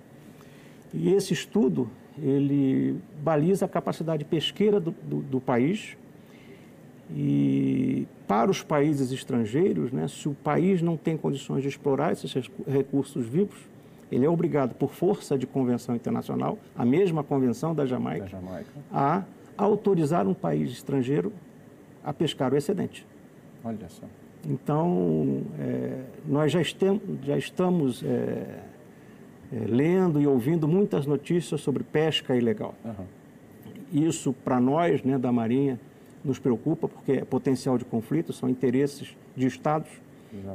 E 0.95 1.13
esse 1.13 1.35
estudo 1.35 1.91
ele 2.21 2.99
baliza 3.23 3.67
a 3.67 3.69
capacidade 3.69 4.25
pesqueira 4.25 4.81
do, 4.81 4.91
do, 4.91 5.17
do 5.23 5.41
país 5.41 5.97
e 7.11 8.07
para 8.27 8.51
os 8.51 8.63
países 8.63 9.13
estrangeiros, 9.13 9.93
né, 9.93 10.09
se 10.09 10.29
o 10.29 10.35
país 10.35 10.83
não 10.83 10.97
tem 10.97 11.17
condições 11.17 11.63
de 11.63 11.69
explorar 11.69 12.13
esses 12.13 12.51
recursos 12.67 13.27
vivos, 13.27 13.57
ele 14.11 14.25
é 14.25 14.29
obrigado, 14.29 14.75
por 14.75 14.91
força 14.91 15.37
de 15.37 15.47
convenção 15.47 15.95
internacional, 15.95 16.59
a 16.77 16.85
mesma 16.85 17.23
convenção 17.23 17.75
da 17.75 17.87
Jamaica, 17.87 18.25
da 18.25 18.31
Jamaica. 18.31 18.71
a 18.93 19.23
autorizar 19.57 20.27
um 20.27 20.35
país 20.35 20.71
estrangeiro 20.71 21.33
a 22.05 22.13
pescar 22.13 22.53
o 22.53 22.57
excedente. 22.57 23.07
Olha 23.65 23.89
só. 23.89 24.05
Então, 24.45 25.43
é, 25.59 26.03
nós 26.25 26.53
já, 26.53 26.61
estem, 26.61 27.01
já 27.25 27.37
estamos 27.37 28.03
é, 28.05 28.61
é, 29.53 29.59
lendo 29.67 30.21
e 30.21 30.27
ouvindo 30.27 30.67
muitas 30.67 31.07
notícias 31.07 31.61
sobre 31.61 31.83
pesca 31.83 32.35
ilegal. 32.37 32.75
Aham. 32.85 33.05
Isso, 33.93 34.33
para 34.33 34.61
nós, 34.61 35.03
né, 35.03 35.17
da 35.17 35.31
Marinha, 35.31 35.79
nos 36.25 36.39
preocupa, 36.39 36.89
porque 36.89 37.13
é 37.13 37.25
potencial 37.25 37.79
de 37.79 37.85
conflito, 37.85 38.33
são 38.33 38.49
interesses 38.49 39.17
de 39.37 39.47
Estados, 39.47 39.91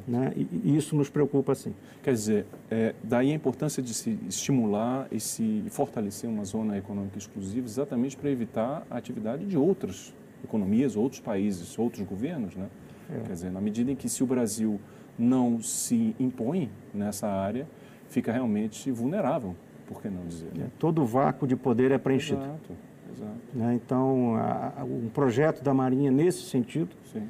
né, 0.07 0.33
e, 0.36 0.48
e 0.65 0.77
isso 0.77 0.95
nos 0.95 1.10
preocupa, 1.10 1.55
sim. 1.55 1.74
Quer 2.03 2.13
dizer, 2.13 2.45
é, 2.69 2.93
daí 3.01 3.31
a 3.31 3.33
importância 3.33 3.81
de 3.81 3.93
se 3.93 4.19
estimular 4.27 5.07
e 5.12 5.19
se 5.19 5.63
fortalecer 5.69 6.29
uma 6.29 6.43
zona 6.43 6.77
econômica 6.77 7.17
exclusiva 7.17 7.65
exatamente 7.65 8.17
para 8.17 8.29
evitar 8.29 8.86
a 8.89 8.98
atividade 8.98 9.45
de 9.45 9.57
outras 9.57 10.13
economias, 10.43 10.95
outros 10.95 11.21
países, 11.21 11.79
outros 11.79 12.05
governos, 12.05 12.55
né? 12.55 12.67
É. 13.10 13.21
Quer 13.21 13.33
dizer, 13.33 13.51
na 13.51 13.62
medida 13.62 13.91
em 13.91 13.95
que 13.95 14.10
se 14.10 14.24
o 14.24 14.27
Brasil 14.27 14.79
não 15.17 15.62
se 15.62 16.15
impõe 16.19 16.69
nessa 16.93 17.27
área, 17.27 17.67
fica 18.12 18.32
realmente 18.32 18.91
vulnerável, 18.91 19.56
por 19.88 20.01
que 20.01 20.10
não 20.10 20.25
dizer? 20.27 20.50
né? 20.53 20.68
Todo 20.77 21.06
vácuo 21.06 21.48
de 21.48 21.56
poder 21.56 21.91
é 21.91 21.98
preenchido. 21.98 22.41
Exato, 22.41 22.74
exato, 23.13 23.32
né? 23.53 23.74
Então, 23.74 24.36
a- 24.36 24.84
um 24.84 25.10
projeto 25.10 25.63
da 25.63 25.74
Marinha 25.74 26.12
nesse 26.12 26.44
sentido 26.44 26.89
sim. 27.12 27.24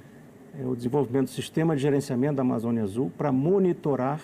é 0.60 0.66
o 0.66 0.76
desenvolvimento 0.76 1.26
do 1.26 1.32
sistema 1.32 1.76
de 1.76 1.82
gerenciamento 1.84 2.36
da 2.36 2.42
Amazônia 2.42 2.84
Azul 2.84 3.12
para 3.18 3.32
monitorar 3.32 4.20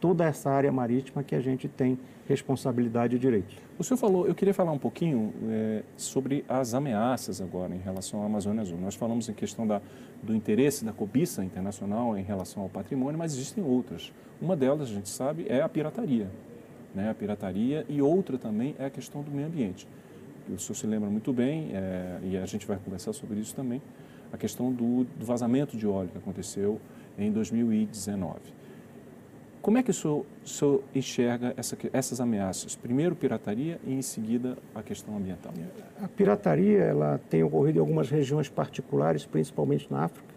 toda 0.00 0.24
essa 0.24 0.50
área 0.50 0.70
marítima 0.70 1.22
que 1.22 1.34
a 1.34 1.40
gente 1.40 1.68
tem 1.68 1.98
responsabilidade 2.28 3.16
e 3.16 3.18
direito. 3.18 3.54
O 3.78 3.84
senhor 3.84 3.96
falou, 3.96 4.26
eu 4.26 4.34
queria 4.34 4.52
falar 4.52 4.72
um 4.72 4.78
pouquinho 4.78 5.32
é, 5.48 5.82
sobre 5.96 6.44
as 6.48 6.74
ameaças 6.74 7.40
agora 7.40 7.74
em 7.74 7.78
relação 7.78 8.22
à 8.22 8.26
Amazônia 8.26 8.60
Azul. 8.60 8.78
Nós 8.78 8.94
falamos 8.94 9.28
em 9.28 9.32
questão 9.32 9.66
da, 9.66 9.80
do 10.22 10.34
interesse 10.34 10.84
da 10.84 10.92
cobiça 10.92 11.44
internacional 11.44 12.18
em 12.18 12.22
relação 12.22 12.62
ao 12.62 12.68
patrimônio, 12.68 13.18
mas 13.18 13.32
existem 13.32 13.64
outras. 13.64 14.12
Uma 14.40 14.56
delas, 14.56 14.90
a 14.90 14.92
gente 14.92 15.08
sabe, 15.08 15.46
é 15.48 15.62
a 15.62 15.68
pirataria. 15.68 16.28
Né? 16.94 17.08
A 17.08 17.14
pirataria 17.14 17.86
e 17.88 18.02
outra 18.02 18.36
também 18.36 18.74
é 18.78 18.86
a 18.86 18.90
questão 18.90 19.22
do 19.22 19.30
meio 19.30 19.46
ambiente. 19.46 19.88
O 20.48 20.58
senhor 20.58 20.74
se 20.74 20.86
lembra 20.86 21.08
muito 21.08 21.32
bem, 21.32 21.70
é, 21.72 22.18
e 22.22 22.36
a 22.36 22.46
gente 22.46 22.66
vai 22.66 22.78
conversar 22.78 23.12
sobre 23.12 23.38
isso 23.38 23.54
também, 23.54 23.80
a 24.32 24.36
questão 24.36 24.72
do, 24.72 25.04
do 25.04 25.24
vazamento 25.24 25.76
de 25.76 25.86
óleo 25.86 26.08
que 26.08 26.18
aconteceu 26.18 26.80
em 27.18 27.30
2019. 27.32 28.57
Como 29.60 29.76
é 29.76 29.82
que 29.82 29.90
o 29.90 29.94
senhor, 29.94 30.24
o 30.44 30.48
senhor 30.48 30.82
enxerga 30.94 31.52
essa, 31.56 31.76
essas 31.92 32.20
ameaças? 32.20 32.76
Primeiro 32.76 33.14
pirataria 33.14 33.80
e 33.84 33.92
em 33.92 34.02
seguida 34.02 34.56
a 34.74 34.82
questão 34.82 35.16
ambiental. 35.16 35.52
A 36.02 36.08
pirataria 36.08 36.78
ela 36.78 37.20
tem 37.28 37.42
ocorrido 37.42 37.78
em 37.78 37.80
algumas 37.80 38.08
regiões 38.08 38.48
particulares, 38.48 39.26
principalmente 39.26 39.90
na 39.90 40.04
África, 40.04 40.34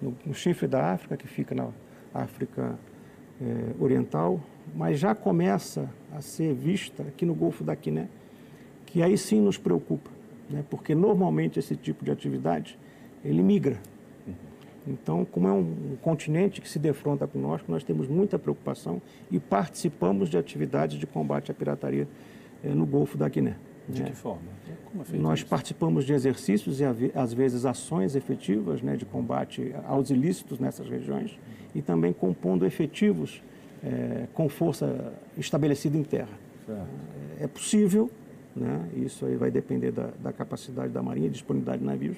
no, 0.00 0.14
no 0.24 0.34
chifre 0.34 0.68
da 0.68 0.92
África, 0.92 1.16
que 1.16 1.26
fica 1.26 1.54
na 1.54 1.68
África 2.12 2.78
eh, 3.40 3.74
Oriental, 3.80 4.40
mas 4.74 4.98
já 4.98 5.14
começa 5.14 5.88
a 6.12 6.20
ser 6.20 6.54
vista 6.54 7.02
aqui 7.02 7.24
no 7.24 7.34
Golfo 7.34 7.64
da 7.64 7.74
Guiné, 7.74 8.08
que 8.86 9.02
aí 9.02 9.16
sim 9.16 9.40
nos 9.40 9.58
preocupa, 9.58 10.10
né? 10.48 10.64
porque 10.68 10.94
normalmente 10.94 11.58
esse 11.58 11.76
tipo 11.76 12.04
de 12.04 12.10
atividade 12.10 12.78
ele 13.24 13.42
migra. 13.42 13.78
Então, 14.88 15.24
como 15.24 15.46
é 15.46 15.52
um, 15.52 15.96
continente 16.00 16.60
que 16.60 16.68
se 16.68 16.78
defronta 16.78 17.26
conosco, 17.26 17.70
nós 17.70 17.84
temos 17.84 18.08
muita 18.08 18.38
preocupação 18.38 19.02
e 19.30 19.38
participamos 19.38 20.28
de 20.30 20.38
atividades 20.38 20.98
de 20.98 21.06
combate 21.06 21.50
à 21.50 21.54
pirataria 21.54 22.08
eh, 22.64 22.70
no 22.70 22.86
Golfo 22.86 23.18
da 23.18 23.28
Guiné. 23.28 23.56
De 23.88 24.02
né? 24.02 24.10
que 24.10 24.16
forma? 24.16 24.42
É 25.12 25.16
Nós 25.16 25.40
isso? 25.40 25.48
participamos 25.48 26.04
de 26.04 26.12
exercícios 26.12 26.80
e, 26.80 26.84
às 27.14 27.32
vezes, 27.32 27.64
ações 27.64 28.14
efetivas 28.16 28.82
né, 28.82 28.96
de 28.96 29.04
combate 29.04 29.74
aos 29.86 30.10
ilícitos 30.10 30.58
nessas 30.58 30.88
regiões 30.88 31.38
e 31.74 31.82
também 31.82 32.12
compondo 32.12 32.66
efetivos 32.66 33.42
eh, 33.84 34.26
com 34.34 34.48
força 34.48 35.12
estabelecida 35.36 35.96
em 35.96 36.02
terra. 36.02 36.38
Certo. 36.66 36.86
É 37.40 37.46
possível, 37.46 38.10
né, 38.54 38.88
isso 38.96 39.24
aí 39.24 39.36
vai 39.36 39.50
depender 39.50 39.92
da, 39.92 40.10
da 40.22 40.32
capacidade 40.32 40.92
da 40.92 41.02
Marinha 41.02 41.28
e 41.28 41.30
disponibilidade 41.30 41.78
de 41.78 41.86
navios, 41.86 42.16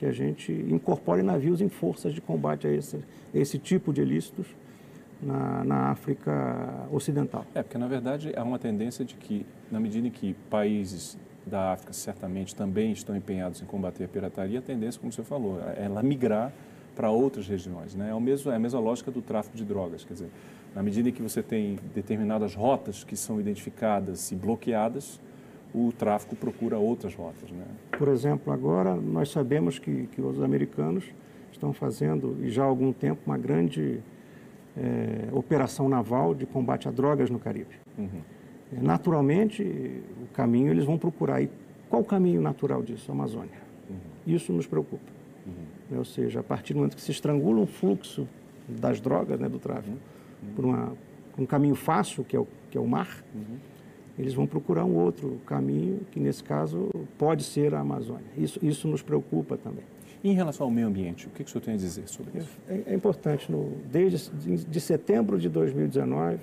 que 0.00 0.06
a 0.06 0.12
gente 0.12 0.50
incorpore 0.50 1.22
navios 1.22 1.60
em 1.60 1.68
forças 1.68 2.14
de 2.14 2.22
combate 2.22 2.66
a 2.66 2.72
esse, 2.72 2.98
esse 3.34 3.58
tipo 3.58 3.92
de 3.92 4.00
ilícitos 4.00 4.46
na, 5.22 5.62
na 5.62 5.76
África 5.90 6.88
Ocidental. 6.90 7.44
É, 7.54 7.62
porque 7.62 7.76
na 7.76 7.86
verdade 7.86 8.32
há 8.34 8.42
uma 8.42 8.58
tendência 8.58 9.04
de 9.04 9.14
que, 9.14 9.44
na 9.70 9.78
medida 9.78 10.08
em 10.08 10.10
que 10.10 10.32
países 10.48 11.18
da 11.44 11.74
África 11.74 11.92
certamente 11.92 12.56
também 12.56 12.92
estão 12.92 13.14
empenhados 13.14 13.60
em 13.60 13.66
combater 13.66 14.04
a 14.04 14.08
pirataria, 14.08 14.60
a 14.60 14.62
tendência, 14.62 14.98
como 14.98 15.12
você 15.12 15.22
falou, 15.22 15.60
é 15.76 15.84
ela 15.84 16.02
migrar 16.02 16.50
para 16.96 17.10
outras 17.10 17.46
regiões. 17.46 17.94
Né? 17.94 18.08
É, 18.08 18.14
o 18.14 18.20
mesmo, 18.20 18.50
é 18.50 18.56
a 18.56 18.58
mesma 18.58 18.80
lógica 18.80 19.10
do 19.10 19.20
tráfico 19.20 19.54
de 19.54 19.66
drogas. 19.66 20.02
Quer 20.02 20.14
dizer, 20.14 20.30
na 20.74 20.82
medida 20.82 21.10
em 21.10 21.12
que 21.12 21.20
você 21.20 21.42
tem 21.42 21.78
determinadas 21.94 22.54
rotas 22.54 23.04
que 23.04 23.16
são 23.16 23.38
identificadas 23.38 24.32
e 24.32 24.34
bloqueadas, 24.34 25.20
o 25.74 25.92
tráfico 25.92 26.34
procura 26.34 26.78
outras 26.78 27.14
rotas. 27.14 27.50
Né? 27.50 27.64
Por 27.96 28.08
exemplo, 28.08 28.52
agora 28.52 28.94
nós 28.94 29.30
sabemos 29.30 29.78
que, 29.78 30.06
que 30.12 30.20
os 30.20 30.42
americanos 30.42 31.04
estão 31.52 31.72
fazendo, 31.72 32.36
e 32.42 32.50
já 32.50 32.62
há 32.62 32.66
algum 32.66 32.92
tempo, 32.92 33.20
uma 33.26 33.38
grande 33.38 34.00
eh, 34.76 35.28
operação 35.32 35.88
naval 35.88 36.34
de 36.34 36.46
combate 36.46 36.88
a 36.88 36.90
drogas 36.90 37.28
no 37.28 37.38
Caribe. 37.38 37.74
Uhum. 37.98 38.08
Eh, 38.72 38.78
Naturalmente, 38.80 39.62
o 39.62 40.26
caminho 40.32 40.70
eles 40.70 40.84
vão 40.84 40.96
procurar. 40.96 41.42
E 41.42 41.50
qual 41.88 42.02
o 42.02 42.04
caminho 42.04 42.40
natural 42.40 42.82
disso? 42.82 43.10
A 43.10 43.14
Amazônia. 43.14 43.60
Isso 44.26 44.52
nos 44.52 44.66
preocupa. 44.66 45.10
Né, 45.90 45.98
Ou 45.98 46.04
seja, 46.04 46.40
a 46.40 46.42
partir 46.42 46.72
do 46.72 46.78
momento 46.78 46.94
que 46.94 47.02
se 47.02 47.10
estrangula 47.10 47.60
um 47.60 47.66
fluxo 47.66 48.26
das 48.68 49.00
drogas, 49.00 49.38
né, 49.40 49.48
do 49.48 49.58
tráfico, 49.58 49.96
por, 50.54 50.64
uma, 50.64 50.92
um 51.36 51.44
caminho 51.44 51.74
fácil, 51.74 52.24
que 52.24 52.36
é 52.36 52.38
o, 52.38 52.46
que 52.70 52.78
é 52.78 52.80
o 52.80 52.86
mar, 52.86 53.22
eles 54.20 54.34
vão 54.34 54.46
procurar 54.46 54.84
um 54.84 54.96
outro 54.96 55.40
caminho, 55.46 56.00
que 56.10 56.20
nesse 56.20 56.44
caso 56.44 56.90
pode 57.16 57.42
ser 57.42 57.74
a 57.74 57.80
Amazônia. 57.80 58.26
Isso, 58.36 58.60
isso 58.62 58.86
nos 58.86 59.00
preocupa 59.00 59.56
também. 59.56 59.82
Em 60.22 60.34
relação 60.34 60.66
ao 60.66 60.70
meio 60.70 60.86
ambiente, 60.86 61.26
o 61.26 61.30
que, 61.30 61.42
que 61.42 61.48
o 61.48 61.52
senhor 61.52 61.64
tem 61.64 61.72
a 61.72 61.76
dizer 61.78 62.06
sobre 62.06 62.38
isso? 62.38 62.50
É, 62.68 62.82
é 62.88 62.94
importante, 62.94 63.50
no, 63.50 63.72
desde 63.90 64.30
de, 64.68 64.80
setembro 64.80 65.38
de 65.38 65.48
2019 65.48 66.38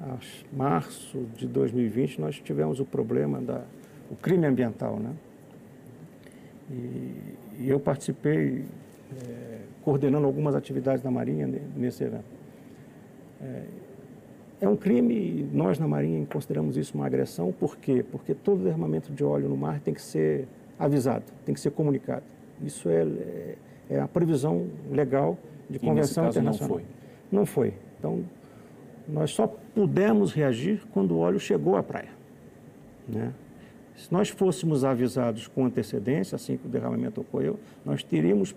a 0.00 0.16
março 0.50 1.26
de 1.36 1.46
2020, 1.46 2.18
nós 2.18 2.40
tivemos 2.40 2.80
o 2.80 2.86
problema 2.86 3.38
da 3.38 3.62
o 4.10 4.16
crime 4.16 4.46
ambiental, 4.46 4.98
né? 4.98 5.12
E, 6.70 7.64
e 7.64 7.68
eu 7.68 7.78
participei 7.78 8.64
é, 9.28 9.58
coordenando 9.82 10.26
algumas 10.26 10.54
atividades 10.54 11.02
da 11.02 11.10
Marinha 11.10 11.46
ne- 11.46 11.60
nesse 11.76 12.02
evento. 12.02 12.24
É, 13.42 13.64
é 14.60 14.68
um 14.68 14.76
crime, 14.76 15.48
nós 15.52 15.78
na 15.78 15.88
Marinha 15.88 16.26
consideramos 16.26 16.76
isso 16.76 16.94
uma 16.94 17.06
agressão, 17.06 17.50
por 17.50 17.76
quê? 17.76 18.04
Porque 18.10 18.34
todo 18.34 18.62
derramamento 18.62 19.10
de 19.12 19.24
óleo 19.24 19.48
no 19.48 19.56
mar 19.56 19.80
tem 19.80 19.94
que 19.94 20.02
ser 20.02 20.46
avisado, 20.78 21.24
tem 21.46 21.54
que 21.54 21.60
ser 21.60 21.70
comunicado. 21.70 22.24
Isso 22.62 22.88
é, 22.88 23.02
é, 23.02 23.56
é 23.88 24.00
a 24.00 24.06
previsão 24.06 24.66
legal 24.90 25.38
de 25.68 25.78
convenção 25.78 26.24
caso 26.24 26.40
não 26.42 26.52
internacional. 26.52 26.76
foi? 26.76 26.84
Não 27.32 27.46
foi. 27.46 27.74
Então, 27.98 28.22
nós 29.08 29.30
só 29.30 29.46
pudemos 29.46 30.32
reagir 30.32 30.82
quando 30.92 31.12
o 31.12 31.18
óleo 31.18 31.40
chegou 31.40 31.76
à 31.76 31.82
praia. 31.82 32.10
Né? 33.08 33.32
Se 33.96 34.12
nós 34.12 34.28
fôssemos 34.28 34.84
avisados 34.84 35.46
com 35.46 35.64
antecedência, 35.64 36.36
assim 36.36 36.56
que 36.56 36.66
o 36.66 36.70
derramamento 36.70 37.20
ocorreu, 37.22 37.58
nós 37.84 38.02
teríamos 38.02 38.54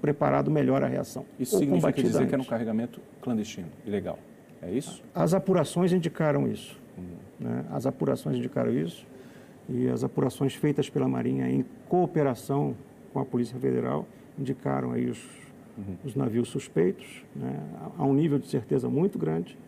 preparado 0.00 0.50
melhor 0.50 0.82
a 0.82 0.86
reação. 0.86 1.24
Isso 1.38 1.58
significa 1.58 1.92
dizer 2.02 2.18
que 2.18 2.24
era 2.24 2.36
um 2.36 2.40
antes. 2.40 2.48
carregamento 2.48 3.00
clandestino, 3.20 3.68
ilegal. 3.86 4.18
É 4.66 4.70
isso? 4.72 5.02
As 5.14 5.34
apurações 5.34 5.92
indicaram 5.92 6.48
isso. 6.48 6.78
Uhum. 6.96 7.04
né? 7.40 7.64
As 7.70 7.86
apurações 7.86 8.36
indicaram 8.36 8.72
isso. 8.72 9.06
E 9.68 9.88
as 9.88 10.04
apurações 10.04 10.54
feitas 10.54 10.90
pela 10.90 11.08
Marinha 11.08 11.48
em 11.48 11.64
cooperação 11.88 12.74
com 13.12 13.20
a 13.20 13.24
Polícia 13.24 13.58
Federal 13.58 14.06
indicaram 14.38 14.92
aí 14.92 15.08
os, 15.08 15.18
Uhum. 15.76 15.96
os 16.04 16.14
navios 16.14 16.48
suspeitos, 16.48 17.24
né? 17.34 17.58
a, 17.98 18.04
um 18.04 18.14
nível 18.14 18.38
de 18.38 18.46
certeza 18.46 18.88
muito 18.88 19.18
grande. 19.18 19.58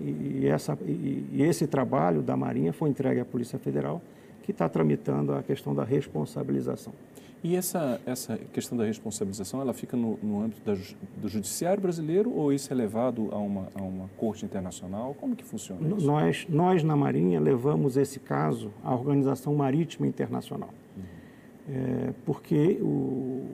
E 0.00 0.46
essa, 0.46 0.76
e, 0.86 1.26
e 1.30 1.42
esse 1.42 1.66
trabalho 1.66 2.22
da 2.22 2.36
Marinha 2.36 2.72
foi 2.72 2.88
entregue 2.88 3.20
à 3.20 3.24
Polícia 3.24 3.58
Federal, 3.58 4.00
que 4.42 4.50
está 4.50 4.68
tramitando 4.68 5.32
a 5.32 5.42
questão 5.42 5.74
da 5.74 5.84
responsabilização. 5.84 6.92
E 7.44 7.56
essa, 7.56 8.00
essa 8.06 8.38
questão 8.52 8.78
da 8.78 8.84
responsabilização, 8.84 9.60
ela 9.60 9.72
fica 9.72 9.96
no, 9.96 10.16
no 10.22 10.42
âmbito 10.42 10.62
da 10.64 10.76
do 11.20 11.28
judiciário 11.28 11.82
brasileiro 11.82 12.32
ou 12.32 12.52
isso 12.52 12.72
é 12.72 12.76
levado 12.76 13.28
a 13.32 13.38
uma, 13.38 13.68
a 13.74 13.82
uma 13.82 14.08
corte 14.16 14.44
internacional? 14.44 15.16
Como 15.18 15.34
que 15.34 15.44
funciona 15.44 15.80
isso? 15.88 16.06
Nós, 16.06 16.46
nós, 16.48 16.84
na 16.84 16.94
Marinha, 16.94 17.40
levamos 17.40 17.96
esse 17.96 18.20
caso 18.20 18.70
à 18.84 18.94
Organização 18.94 19.54
Marítima 19.56 20.06
Internacional. 20.06 20.70
É, 21.68 22.12
porque 22.24 22.78
o, 22.80 23.48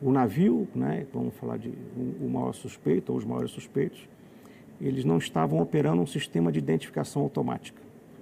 o 0.00 0.10
navio, 0.10 0.66
né, 0.74 1.06
vamos 1.12 1.34
falar 1.34 1.58
de 1.58 1.68
o, 1.68 2.26
o 2.26 2.30
maior 2.30 2.52
suspeito, 2.52 3.12
ou 3.12 3.18
os 3.18 3.24
maiores 3.24 3.50
suspeitos, 3.50 4.08
eles 4.80 5.04
não 5.04 5.18
estavam 5.18 5.60
operando 5.60 6.00
um 6.00 6.06
sistema 6.06 6.50
de 6.50 6.58
identificação 6.58 7.22
automática. 7.22 7.80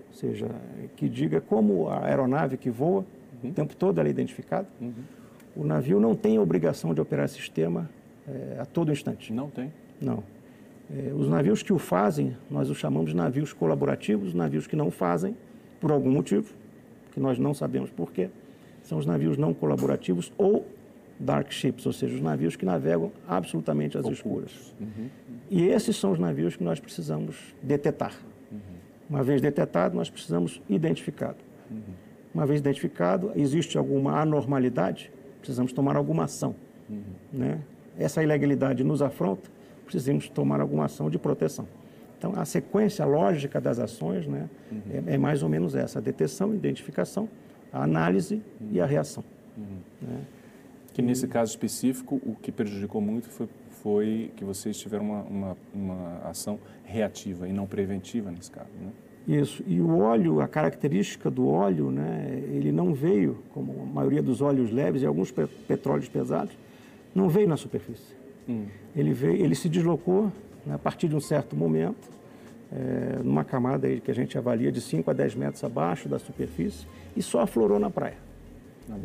Ou 0.09 0.15
seja, 0.15 0.49
que 0.97 1.09
diga 1.09 1.41
como 1.41 1.89
a 1.89 2.07
aeronave 2.07 2.57
que 2.57 2.71
voa, 2.71 3.05
o 3.43 3.51
tempo 3.53 3.77
todo 3.77 3.99
ela 3.99 4.09
é 4.09 4.11
identificada, 4.11 4.67
Uhum. 4.81 4.93
O 5.59 5.65
navio 5.65 5.99
não 5.99 6.15
tem 6.15 6.39
obrigação 6.39 6.95
de 6.95 7.01
operar 7.01 7.29
sistema 7.29 7.91
é, 8.29 8.59
a 8.61 8.65
todo 8.65 8.93
instante. 8.93 9.33
Não 9.33 9.51
tem? 9.51 9.73
Não. 10.01 10.23
É, 10.89 11.13
os 11.13 11.29
navios 11.29 11.65
que 11.65 11.73
o 11.73 11.79
fazem, 11.79 12.37
nós 12.49 12.71
os 12.71 12.79
chamamos 12.79 13.11
de 13.11 13.17
navios 13.17 13.53
colaborativos, 13.53 14.33
navios 14.35 14.69
que 14.69 14.77
não 14.77 14.89
fazem, 14.89 15.37
por 15.81 15.91
algum 15.91 16.13
motivo, 16.13 16.55
que 17.13 17.19
nós 17.19 17.41
não 17.41 17.53
sabemos 17.53 17.91
porquê, 17.91 18.31
são 18.83 18.99
os 18.99 19.05
navios 19.05 19.37
não 19.37 19.53
colaborativos 19.53 20.33
ou 20.39 20.65
dark 21.19 21.51
ships, 21.51 21.85
ou 21.85 21.93
seja, 21.93 22.15
os 22.15 22.21
navios 22.21 22.55
que 22.55 22.65
navegam 22.65 23.11
absolutamente 23.27 23.99
às 23.99 24.05
Ocultos. 24.05 24.19
escuras. 24.19 24.75
Uhum. 24.81 25.09
E 25.51 25.67
esses 25.67 25.97
são 25.97 26.13
os 26.13 26.21
navios 26.21 26.55
que 26.55 26.63
nós 26.63 26.79
precisamos 26.79 27.37
detetar. 27.61 28.15
Uma 29.09 29.23
vez 29.23 29.41
detetado, 29.41 29.97
nós 29.97 30.11
precisamos 30.11 30.61
identificado. 30.69 31.39
Uhum. 31.71 31.81
Uma 32.35 32.47
vez 32.47 32.61
identificado, 32.61 33.33
existe 33.35 33.79
alguma 33.79 34.21
anormalidade, 34.21 35.11
precisamos 35.41 35.73
tomar 35.73 35.97
alguma 35.97 36.25
ação. 36.25 36.55
Uhum. 36.89 37.03
Né? 37.33 37.61
Essa 37.99 38.23
ilegalidade 38.23 38.85
nos 38.85 39.01
afronta, 39.03 39.51
precisamos 39.85 40.29
tomar 40.29 40.61
alguma 40.61 40.85
ação 40.85 41.09
de 41.09 41.19
proteção. 41.19 41.67
Então, 42.19 42.33
a 42.37 42.45
sequência 42.45 43.05
lógica 43.05 43.61
das 43.61 43.79
ações 43.79 44.27
né, 44.27 44.49
uhum. 44.71 44.81
é, 45.07 45.15
é, 45.15 45.19
mais 45.19 45.43
ou 45.43 45.49
menos 45.49 45.75
essa: 45.75 46.01
a 46.01 46.03
deteção, 46.03 46.55
identificação, 46.55 47.29
a 47.73 47.83
análise 47.83 48.43
e 48.71 48.81
a 48.81 48.87
reação. 48.87 49.25
Uhum. 49.57 49.79
Né? 50.03 50.21
Que 50.93 51.01
nesse 51.01 51.29
caso 51.29 51.53
específico, 51.53 52.21
o 52.27 52.35
que 52.35 52.51
prejudicou 52.51 53.01
muito 53.01 53.29
foi, 53.29 53.49
foi 53.83 54.31
que 54.37 54.45
vocês 54.45 54.77
tiveram 54.79 55.05
uma, 55.05 55.23
uma, 55.23 55.57
uma, 55.75 56.19
ação 56.25 56.59
reativa 56.85 57.49
e 57.49 57.53
não 57.53 57.67
preventiva 57.67 58.31
nesse 58.31 58.51
caso. 58.51 58.69
Né? 58.81 59.41
Isso. 59.41 59.63
E 59.67 59.81
o 59.81 59.99
óleo, 59.99 60.41
a 60.41 60.49
característica 60.49 61.31
do 61.31 61.49
óleo, 61.49 61.91
né, 61.91 62.43
ele 62.51 62.73
não 62.73 62.95
veio, 62.95 63.43
como 63.53 63.83
a 63.83 63.87
maioria 63.87 64.23
dos 64.23 64.41
óleos 64.41 64.71
leves 64.71 65.03
e 65.03 65.07
alguns 65.07 65.31
petróleos 65.31 66.09
pesados, 66.09 66.57
não 67.15 67.29
veio 67.29 67.49
na 67.49 67.57
superfície. 67.57 68.17
Hum. 68.49 68.67
Ele, 68.97 69.13
veio, 69.13 69.45
ele 69.45 69.55
se 69.55 69.69
deslocou 69.69 70.33
né, 70.65 70.75
a 70.75 70.79
partir 70.79 71.09
de 71.09 71.17
um 71.17 71.21
certo 71.21 71.55
momento, 71.55 72.19
é, 72.73 73.21
numa 73.23 73.45
camada 73.45 73.89
que 73.97 74.11
a 74.11 74.15
gente 74.15 74.37
avalia 74.37 74.71
de 74.73 74.81
5 74.81 75.11
a 75.11 75.15
10 75.15 75.35
metros 75.35 75.65
abaixo 75.65 76.09
da 76.09 76.19
superfície, 76.19 76.87
e 77.17 77.23
só 77.23 77.41
aflorou 77.41 77.79
na 77.79 77.91
praia. 77.91 78.17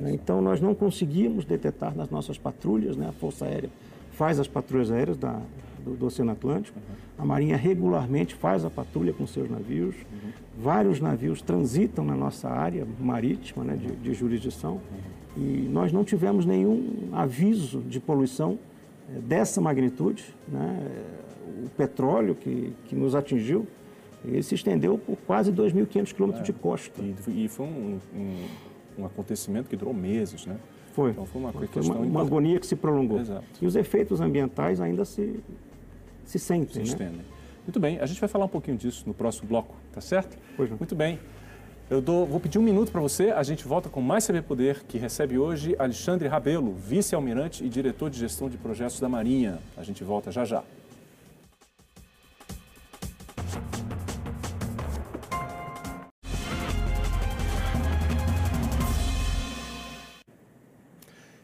Então, 0.06 0.42
nós 0.42 0.62
não 0.62 0.74
conseguimos 0.74 1.44
detectar 1.44 1.94
nas 1.94 2.10
nossas 2.10 2.38
patrulhas, 2.38 2.96
né, 2.96 3.10
a 3.10 3.12
Força 3.12 3.46
Aérea 3.46 3.70
faz 4.14 4.40
as 4.40 4.48
patrulhas 4.48 4.92
aéreas 4.92 5.18
da, 5.18 5.40
do, 5.84 5.96
do, 5.96 6.06
Oceano 6.06 6.32
Atlântico, 6.32 6.80
uhum. 6.80 6.96
a 7.18 7.26
Marinha 7.26 7.58
regularmente 7.58 8.36
faz 8.36 8.64
a 8.66 8.70
patrulha 8.70 9.14
com 9.14 9.28
seus 9.28 9.50
navios, 9.50 9.96
uhum. 9.96 10.32
vários 10.58 11.00
navios 11.00 11.42
transitam 11.42 12.06
na 12.06 12.16
nossa 12.16 12.50
área 12.50 12.88
marítima 13.00 13.64
né, 13.64 13.76
de, 13.76 13.96
de 13.96 14.14
jurisdição, 14.14 14.80
e 15.36 15.68
nós 15.72 15.92
não 15.92 16.04
tivemos 16.04 16.46
nenhum 16.46 17.10
aviso 17.12 17.80
de 17.82 18.00
poluição 18.00 18.60
é, 19.10 19.20
dessa 19.20 19.60
magnitude. 19.60 20.24
Né? 20.48 20.88
O 21.66 21.70
petróleo 21.70 22.36
que, 22.36 22.74
que 22.86 22.96
nos 22.96 23.16
atingiu, 23.16 23.68
ele 24.24 24.44
se 24.44 24.56
estendeu 24.56 24.98
por 24.98 25.18
quase 25.28 25.52
2.500 25.52 26.14
quilômetros 26.14 26.44
é, 26.44 26.52
de 26.52 26.54
costa. 26.54 27.02
E, 27.02 27.46
e 27.46 27.48
foi 27.48 27.66
um, 27.66 28.00
um, 28.16 28.46
um, 29.00 29.06
acontecimento 29.06 29.70
que 29.70 29.76
durou 29.76 29.94
meses, 29.94 30.46
né? 30.46 30.58
Foi. 30.94 31.10
Então 31.12 31.26
foi 31.26 31.42
uma, 31.42 31.52
foi 31.52 31.82
uma, 31.82 31.96
uma 31.96 32.22
agonia 32.22 32.60
que 32.60 32.68
se 32.68 32.76
prolongou. 32.76 33.20
Exato. 33.20 33.44
E 33.62 33.66
os 33.66 33.76
efeitos 33.76 34.22
ambientais 34.22 34.80
ainda 34.80 35.04
se, 35.04 35.40
se 36.24 36.40
sentem, 36.40 36.74
se 36.74 36.80
né? 36.80 36.84
estendem. 36.86 37.34
Muito 37.66 37.80
bem, 37.80 38.00
a 38.00 38.06
gente 38.06 38.20
vai 38.20 38.30
falar 38.30 38.46
um 38.46 38.50
pouquinho 38.50 38.78
disso 38.78 39.04
no 39.08 39.14
próximo 39.14 39.48
bloco, 39.48 39.76
tá 39.92 40.02
certo? 40.02 40.38
Pois 40.56 40.70
não. 40.70 40.78
Muito 40.78 40.96
bem. 40.96 41.20
Eu 41.90 42.02
dou, 42.02 42.26
vou 42.26 42.40
pedir 42.40 42.60
um 42.60 42.62
minuto 42.62 42.92
para 42.92 43.02
você, 43.02 43.32
a 43.32 43.44
gente 43.44 43.68
volta 43.68 43.90
com 43.90 44.02
mais 44.02 44.26
CB 44.26 44.42
Poder, 44.42 44.84
que 44.88 44.98
recebe 44.98 45.38
hoje 45.38 45.76
Alexandre 45.78 46.28
Rabelo, 46.28 46.74
vice-almirante 46.74 47.64
e 47.64 47.70
diretor 47.70 48.10
de 48.10 48.20
gestão 48.20 48.50
de 48.50 48.58
projetos 48.58 49.00
da 49.00 49.10
Marinha. 49.10 49.60
A 49.76 49.84
gente 49.84 50.04
volta 50.04 50.32
já 50.32 50.46
já. 50.46 50.64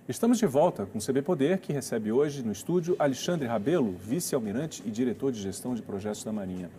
Estamos 0.10 0.40
de 0.40 0.48
volta 0.48 0.88
com 0.88 0.98
o 0.98 1.02
CB 1.02 1.22
Poder, 1.22 1.60
que 1.60 1.72
recebe 1.72 2.12
hoje 2.12 2.42
no 2.42 2.52
estúdio 2.52 2.96
Alexandre 2.98 3.48
Rabelo, 3.48 3.92
vice-almirante 3.92 4.82
e 4.84 4.90
diretor 4.90 5.32
de 5.32 5.40
gestão 5.40 5.76
de 5.76 5.84
projetos 5.84 6.24
da 6.24 6.34
Marinha. 6.34 6.72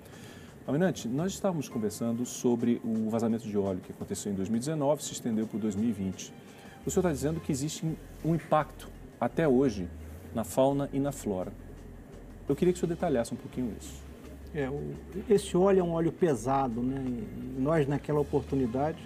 Almirante, 0.67 1.07
nós 1.07 1.33
estávamos 1.33 1.69
conversando 1.69 2.27
sobre 2.27 2.81
o 2.83 3.09
vazamento 3.09 3.47
de 3.47 3.57
óleo 3.57 3.79
que 3.79 3.93
aconteceu 3.93 4.33
em 4.33 4.35
2019 4.35 5.05
se 5.05 5.13
estendeu 5.13 5.47
para 5.47 5.61
2020. 5.61 6.35
O 6.85 6.91
senhor 6.91 7.03
está 7.03 7.13
dizendo 7.13 7.39
que 7.39 7.53
existe 7.53 7.87
um 8.25 8.35
impacto 8.35 8.89
até 9.21 9.47
hoje 9.47 9.87
na 10.35 10.43
fauna 10.43 10.91
e 10.93 10.99
na 10.99 11.13
flora. 11.13 11.53
Eu 12.49 12.57
queria 12.57 12.73
que 12.73 12.79
o 12.79 12.81
senhor 12.81 12.93
detalhasse 12.93 13.33
um 13.33 13.37
pouquinho 13.37 13.73
isso. 13.81 14.03
É, 14.53 14.69
esse 15.33 15.57
óleo 15.57 15.79
é 15.79 15.85
um 15.85 15.93
óleo 15.93 16.11
pesado, 16.11 16.83
né? 16.83 17.01
E 17.07 17.61
nós, 17.61 17.87
naquela 17.87 18.19
oportunidade, 18.19 18.99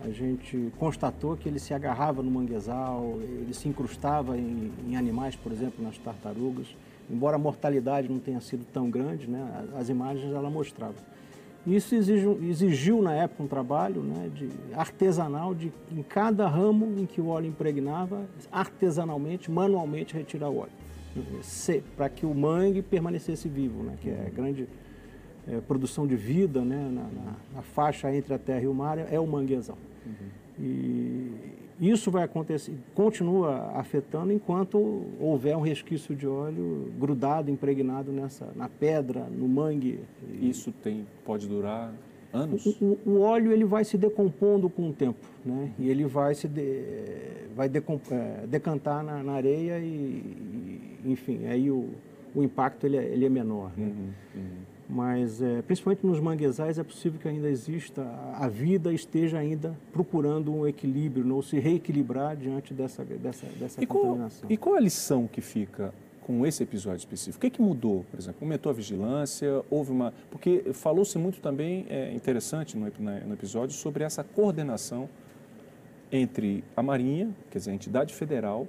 a 0.00 0.10
gente 0.10 0.72
constatou 0.78 1.36
que 1.36 1.48
ele 1.48 1.58
se 1.58 1.72
agarrava 1.72 2.22
no 2.22 2.30
manguezal, 2.30 3.18
ele 3.20 3.54
se 3.54 3.68
incrustava 3.68 4.36
em, 4.36 4.72
em 4.86 4.96
animais, 4.96 5.36
por 5.36 5.52
exemplo, 5.52 5.82
nas 5.82 5.98
tartarugas 5.98 6.74
embora 7.10 7.36
a 7.36 7.38
mortalidade 7.38 8.08
não 8.08 8.18
tenha 8.18 8.40
sido 8.40 8.64
tão 8.72 8.90
grande, 8.90 9.28
né, 9.28 9.66
as 9.76 9.88
imagens 9.88 10.32
ela 10.32 10.50
mostrava. 10.50 10.94
Isso 11.66 11.94
exigiu, 11.94 12.38
exigiu 12.42 13.00
na 13.00 13.14
época 13.14 13.42
um 13.42 13.46
trabalho 13.46 14.02
né, 14.02 14.30
de, 14.34 14.50
artesanal 14.74 15.54
de 15.54 15.72
em 15.90 16.02
cada 16.02 16.46
ramo 16.46 17.00
em 17.00 17.06
que 17.06 17.22
o 17.22 17.28
óleo 17.28 17.46
impregnava, 17.46 18.26
artesanalmente, 18.52 19.50
manualmente 19.50 20.14
retirar 20.14 20.50
o 20.50 20.58
óleo, 20.58 20.72
para 21.96 22.08
que 22.10 22.26
o 22.26 22.34
mangue 22.34 22.82
permanecesse 22.82 23.48
vivo, 23.48 23.82
né, 23.82 23.96
que 24.00 24.10
é 24.10 24.30
grande 24.34 24.68
é, 25.48 25.60
produção 25.60 26.06
de 26.06 26.16
vida 26.16 26.62
né, 26.62 26.90
na, 26.90 27.02
na, 27.02 27.36
na, 27.54 27.62
faixa 27.62 28.14
entre 28.14 28.34
a 28.34 28.38
terra 28.38 28.62
e 28.62 28.66
o 28.66 28.74
mar 28.74 28.98
é 28.98 29.20
o 29.20 29.26
manguezal. 29.26 29.78
Uhum. 30.06 30.64
E, 30.64 31.32
isso 31.80 32.08
vai 32.08 32.22
acontecer, 32.22 32.72
continua 32.94 33.72
afetando 33.74 34.32
enquanto 34.32 34.78
houver 35.18 35.56
um 35.56 35.60
resquício 35.60 36.14
de 36.14 36.26
óleo 36.26 36.92
grudado, 36.98 37.50
impregnado 37.50 38.12
nessa, 38.12 38.46
na 38.54 38.68
pedra, 38.68 39.24
no 39.24 39.48
mangue. 39.48 39.98
Isso 40.40 40.70
tem, 40.70 41.04
pode 41.24 41.48
durar 41.48 41.92
anos? 42.32 42.64
O, 42.64 42.84
o, 42.84 42.98
o 43.06 43.20
óleo 43.20 43.50
ele 43.50 43.64
vai 43.64 43.84
se 43.84 43.98
decompondo 43.98 44.70
com 44.70 44.90
o 44.90 44.92
tempo, 44.92 45.26
né? 45.44 45.72
E 45.76 45.90
ele 45.90 46.04
vai 46.04 46.34
se 46.36 46.46
de, 46.46 46.80
vai 47.56 47.68
decom, 47.68 48.00
é, 48.08 48.46
decantar 48.46 49.02
na, 49.02 49.22
na 49.24 49.32
areia 49.32 49.80
e, 49.80 49.82
e, 51.04 51.10
enfim, 51.10 51.44
aí 51.46 51.72
o, 51.72 51.90
o 52.36 52.42
impacto 52.42 52.86
ele 52.86 52.96
é, 52.96 53.04
ele 53.04 53.26
é 53.26 53.28
menor. 53.28 53.72
Né? 53.76 53.86
Uhum, 53.86 54.10
uhum 54.36 54.73
mas 54.88 55.40
é, 55.40 55.62
principalmente 55.62 56.04
nos 56.04 56.20
manguezais 56.20 56.78
é 56.78 56.84
possível 56.84 57.18
que 57.18 57.28
ainda 57.28 57.48
exista, 57.48 58.02
a 58.34 58.48
vida 58.48 58.92
esteja 58.92 59.38
ainda 59.38 59.76
procurando 59.92 60.54
um 60.54 60.66
equilíbrio, 60.66 61.34
ou 61.34 61.42
se 61.42 61.58
reequilibrar 61.58 62.36
diante 62.36 62.74
dessa, 62.74 63.04
dessa, 63.04 63.46
dessa 63.58 63.82
e 63.82 63.86
contaminação. 63.86 64.40
Qual, 64.40 64.52
e 64.52 64.56
qual 64.56 64.74
a 64.76 64.80
lição 64.80 65.26
que 65.26 65.40
fica 65.40 65.92
com 66.20 66.46
esse 66.46 66.62
episódio 66.62 66.98
específico? 66.98 67.38
O 67.38 67.40
que, 67.40 67.46
é 67.46 67.50
que 67.50 67.62
mudou, 67.62 68.04
por 68.10 68.18
exemplo? 68.18 68.38
Aumentou 68.42 68.70
a 68.70 68.72
vigilância? 68.74 69.62
Houve 69.70 69.90
uma... 69.90 70.12
Porque 70.30 70.72
falou-se 70.72 71.16
muito 71.18 71.40
também, 71.40 71.86
é 71.88 72.12
interessante 72.14 72.76
no, 72.76 72.86
no 73.26 73.34
episódio, 73.34 73.76
sobre 73.76 74.04
essa 74.04 74.22
coordenação 74.22 75.08
entre 76.12 76.62
a 76.76 76.82
Marinha, 76.82 77.30
quer 77.50 77.58
dizer, 77.58 77.70
a 77.70 77.74
entidade 77.74 78.14
federal, 78.14 78.68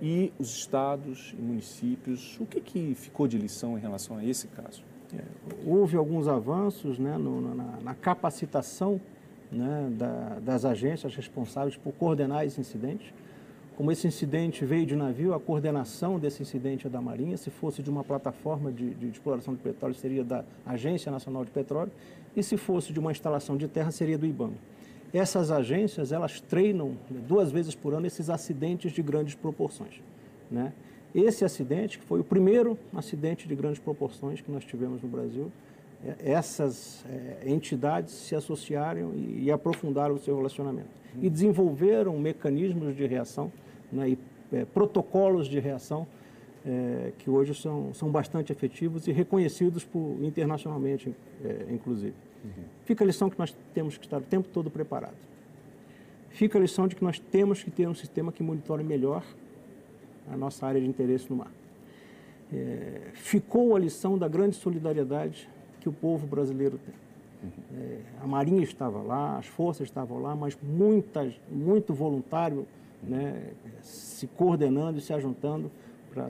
e 0.00 0.32
os 0.38 0.56
estados 0.56 1.34
e 1.36 1.42
municípios. 1.42 2.38
O 2.40 2.46
que, 2.46 2.60
que 2.60 2.94
ficou 2.94 3.26
de 3.26 3.36
lição 3.36 3.76
em 3.76 3.80
relação 3.80 4.16
a 4.16 4.24
esse 4.24 4.46
caso? 4.48 4.82
É, 5.14 5.22
houve 5.66 5.96
alguns 5.96 6.28
avanços 6.28 6.98
né, 6.98 7.16
no, 7.16 7.54
na, 7.54 7.78
na, 7.82 7.94
capacitação 7.94 9.00
né, 9.50 9.88
da, 9.92 10.38
das 10.40 10.64
agências 10.64 11.14
responsáveis 11.14 11.76
por 11.76 11.92
coordenar 11.94 12.44
esse 12.44 12.60
incidente. 12.60 13.14
Como 13.76 13.92
esse 13.92 14.06
incidente 14.06 14.64
veio 14.64 14.84
de 14.84 14.96
navio, 14.96 15.32
a 15.32 15.40
coordenação 15.40 16.18
desse 16.18 16.42
incidente 16.42 16.86
é 16.86 16.90
da 16.90 17.00
Marinha. 17.00 17.36
Se 17.36 17.48
fosse 17.48 17.82
de 17.82 17.88
uma 17.88 18.02
plataforma 18.02 18.72
de, 18.72 18.90
de, 18.90 19.06
exploração 19.06 19.54
de 19.54 19.60
petróleo, 19.60 19.94
seria 19.94 20.24
da 20.24 20.44
Agência 20.66 21.12
Nacional 21.12 21.44
de 21.44 21.52
Petróleo. 21.52 21.92
E 22.36 22.42
se 22.42 22.56
fosse 22.56 22.92
de 22.92 22.98
uma 22.98 23.12
instalação 23.12 23.56
de 23.56 23.68
terra, 23.68 23.90
seria 23.92 24.18
do 24.18 24.26
IBAMA. 24.26 24.54
Essas 25.12 25.50
agências, 25.50 26.12
elas 26.12 26.40
treinam 26.40 26.96
duas 27.08 27.50
vezes 27.50 27.74
por 27.74 27.94
ano 27.94 28.06
esses 28.06 28.28
acidentes 28.28 28.92
de 28.92 29.00
grandes 29.00 29.34
proporções. 29.34 30.02
Né? 30.50 30.72
Esse 31.14 31.44
acidente, 31.44 31.98
que 31.98 32.04
foi 32.04 32.20
o 32.20 32.24
primeiro 32.24 32.78
acidente 32.94 33.48
de 33.48 33.54
grandes 33.54 33.80
proporções 33.80 34.40
que 34.40 34.50
nós 34.50 34.64
tivemos 34.64 35.02
no 35.02 35.08
Brasil, 35.08 35.50
é, 36.04 36.32
essas 36.32 37.04
é, 37.08 37.50
entidades 37.50 38.12
se 38.12 38.34
associaram 38.34 39.12
e, 39.14 39.44
e, 39.44 39.50
aprofundaram 39.50 40.14
o 40.14 40.18
seu 40.18 40.36
relacionamento. 40.36 40.88
E 41.20 41.28
desenvolveram 41.28 42.16
mecanismos 42.18 42.94
de 42.94 43.06
reação 43.06 43.50
né, 43.90 44.10
e 44.10 44.18
é, 44.52 44.64
protocolos 44.64 45.48
de 45.48 45.58
reação 45.58 46.06
é, 46.64 47.12
que 47.18 47.30
hoje 47.30 47.54
são, 47.54 47.92
são 47.94 48.10
bastante 48.10 48.52
efetivos 48.52 49.06
e 49.08 49.12
reconhecidos 49.12 49.84
por, 49.84 50.18
internacionalmente, 50.22 51.14
é, 51.42 51.66
inclusive. 51.70 52.14
Uhum. 52.44 52.64
Fica 52.84 53.04
a 53.04 53.06
lição 53.06 53.30
que 53.30 53.38
nós 53.38 53.56
temos 53.74 53.96
que 53.96 54.04
estar 54.04 54.18
o 54.18 54.24
tempo 54.24 54.48
todo 54.52 54.70
preparados. 54.70 55.18
fica 56.30 56.58
a 56.58 56.60
lição 56.60 56.86
de 56.86 56.94
que 56.94 57.02
nós 57.02 57.18
temos 57.18 57.62
que 57.62 57.70
ter 57.70 57.88
um 57.88 57.94
sistema 57.94 58.30
que 58.30 58.42
monitore 58.42 58.84
melhor 58.84 59.24
a 60.32 60.36
nossa 60.36 60.66
área 60.66 60.80
de 60.80 60.86
interesse 60.86 61.28
no 61.30 61.36
mar. 61.36 61.50
É, 62.52 63.10
ficou 63.14 63.76
a 63.76 63.78
lição 63.78 64.16
da 64.16 64.26
grande 64.26 64.56
solidariedade 64.56 65.48
que 65.80 65.88
o 65.88 65.92
povo 65.92 66.26
brasileiro 66.26 66.78
tem. 66.78 66.94
É, 67.76 67.98
a 68.22 68.26
Marinha 68.26 68.62
estava 68.62 69.00
lá, 69.00 69.38
as 69.38 69.46
forças 69.46 69.86
estavam 69.86 70.20
lá, 70.20 70.34
mas 70.34 70.58
muitas, 70.62 71.34
muito 71.50 71.94
voluntário 71.94 72.66
né, 73.02 73.52
se 73.82 74.26
coordenando 74.26 74.98
e 74.98 75.00
se 75.00 75.12
ajuntando 75.12 75.70
para 76.12 76.28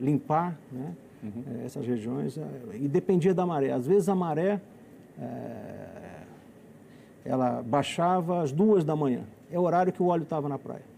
limpar 0.00 0.58
né, 0.72 0.94
uhum. 1.22 1.64
essas 1.64 1.86
regiões. 1.86 2.38
E 2.74 2.88
dependia 2.88 3.34
da 3.34 3.46
maré. 3.46 3.70
Às 3.70 3.86
vezes 3.86 4.08
a 4.08 4.14
maré 4.14 4.60
é, 5.20 5.90
ela 7.24 7.62
baixava 7.62 8.42
às 8.42 8.50
duas 8.50 8.84
da 8.84 8.96
manhã. 8.96 9.22
É 9.52 9.58
o 9.58 9.62
horário 9.62 9.92
que 9.92 10.02
o 10.02 10.06
óleo 10.06 10.22
estava 10.22 10.48
na 10.48 10.58
praia. 10.58 10.90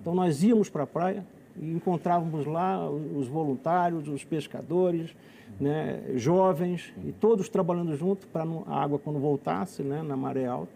Então 0.00 0.14
nós 0.14 0.42
íamos 0.42 0.68
para 0.68 0.84
a 0.84 0.86
praia 0.86 1.24
e 1.56 1.72
encontrávamos 1.72 2.46
lá 2.46 2.88
os 2.90 3.26
voluntários, 3.28 4.08
os 4.08 4.24
pescadores, 4.24 5.14
né, 5.60 6.02
jovens, 6.16 6.92
e 7.04 7.12
todos 7.12 7.48
trabalhando 7.48 7.96
junto 7.96 8.26
para 8.28 8.44
a 8.66 8.82
água, 8.82 8.98
quando 8.98 9.18
voltasse 9.18 9.82
né, 9.82 10.02
na 10.02 10.16
maré 10.16 10.46
alta, 10.46 10.72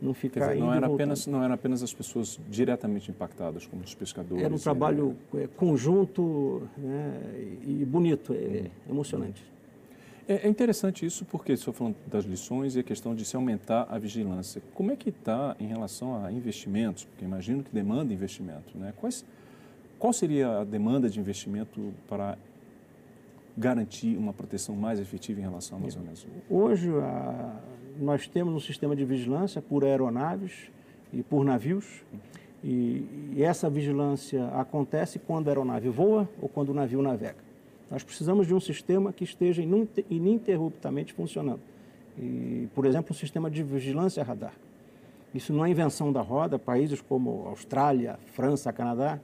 não 0.00 0.14
ficar 0.14 0.48
dizer, 0.48 0.60
não 0.60 0.72
era 0.72 0.86
apenas 0.86 1.26
Não 1.26 1.42
eram 1.42 1.54
apenas 1.54 1.82
as 1.82 1.92
pessoas 1.92 2.40
diretamente 2.48 3.10
impactadas, 3.10 3.66
como 3.66 3.82
os 3.82 3.94
pescadores. 3.94 4.42
Era 4.42 4.54
um 4.54 4.58
trabalho 4.58 5.16
é, 5.34 5.46
conjunto 5.46 6.62
né, 6.76 7.20
e 7.66 7.84
bonito, 7.84 8.32
é, 8.32 8.36
hum. 8.36 8.90
emocionante. 8.90 9.50
É, 10.30 10.46
é, 10.46 10.48
interessante 10.48 11.04
isso 11.04 11.24
porque 11.24 11.52
estou 11.52 11.74
falando 11.74 11.96
das 12.06 12.24
lições 12.24 12.76
e 12.76 12.78
a 12.78 12.82
questão 12.84 13.16
de 13.16 13.24
se 13.24 13.34
aumentar 13.34 13.88
a 13.90 13.98
vigilância. 13.98 14.62
Como 14.74 14.92
é 14.92 14.96
que 14.96 15.08
está 15.08 15.56
em 15.58 15.66
relação 15.66 16.24
a 16.24 16.30
investimentos? 16.30 17.04
Porque 17.04 17.24
imagino 17.24 17.64
que 17.64 17.74
demanda 17.74 18.14
investimento. 18.14 18.78
Né? 18.78 18.94
Quais, 18.96 19.24
qual 20.00 20.14
seria 20.14 20.60
a 20.60 20.64
demanda 20.64 21.10
de 21.10 21.20
investimento 21.20 21.92
para 22.08 22.38
garantir 23.56 24.16
uma 24.16 24.32
proteção 24.32 24.74
mais 24.74 24.98
efetiva 24.98 25.40
em 25.40 25.42
relação 25.42 25.76
à 25.76 25.80
Amazônia 25.80 26.10
Azul? 26.10 26.30
Hoje, 26.48 26.90
a, 26.90 27.60
nós 28.00 28.26
temos 28.26 28.54
um 28.54 28.58
sistema 28.58 28.96
de 28.96 29.04
vigilância 29.04 29.60
por 29.60 29.84
aeronaves 29.84 30.72
e 31.12 31.22
por 31.22 31.44
navios. 31.44 32.02
E, 32.64 33.34
e, 33.36 33.42
essa 33.42 33.68
vigilância 33.68 34.48
acontece 34.48 35.18
quando 35.18 35.48
a 35.48 35.50
aeronave 35.50 35.90
voa 35.90 36.28
ou 36.40 36.48
quando 36.48 36.70
o 36.70 36.74
navio 36.74 37.02
navega. 37.02 37.50
Nós 37.90 38.02
precisamos 38.02 38.46
de 38.46 38.54
um 38.54 38.60
sistema 38.60 39.12
que 39.12 39.24
esteja 39.24 39.62
ininterruptamente 40.08 41.12
funcionando. 41.12 41.60
E, 42.18 42.68
por 42.74 42.86
exemplo, 42.86 43.12
um 43.12 43.18
sistema 43.18 43.50
de 43.50 43.62
vigilância 43.62 44.22
radar. 44.22 44.54
Isso 45.34 45.52
não 45.52 45.64
é 45.64 45.70
invenção 45.70 46.10
da 46.10 46.22
roda. 46.22 46.58
Países 46.58 47.02
como 47.02 47.46
Austrália, 47.48 48.18
França, 48.32 48.72
Canadá 48.72 49.20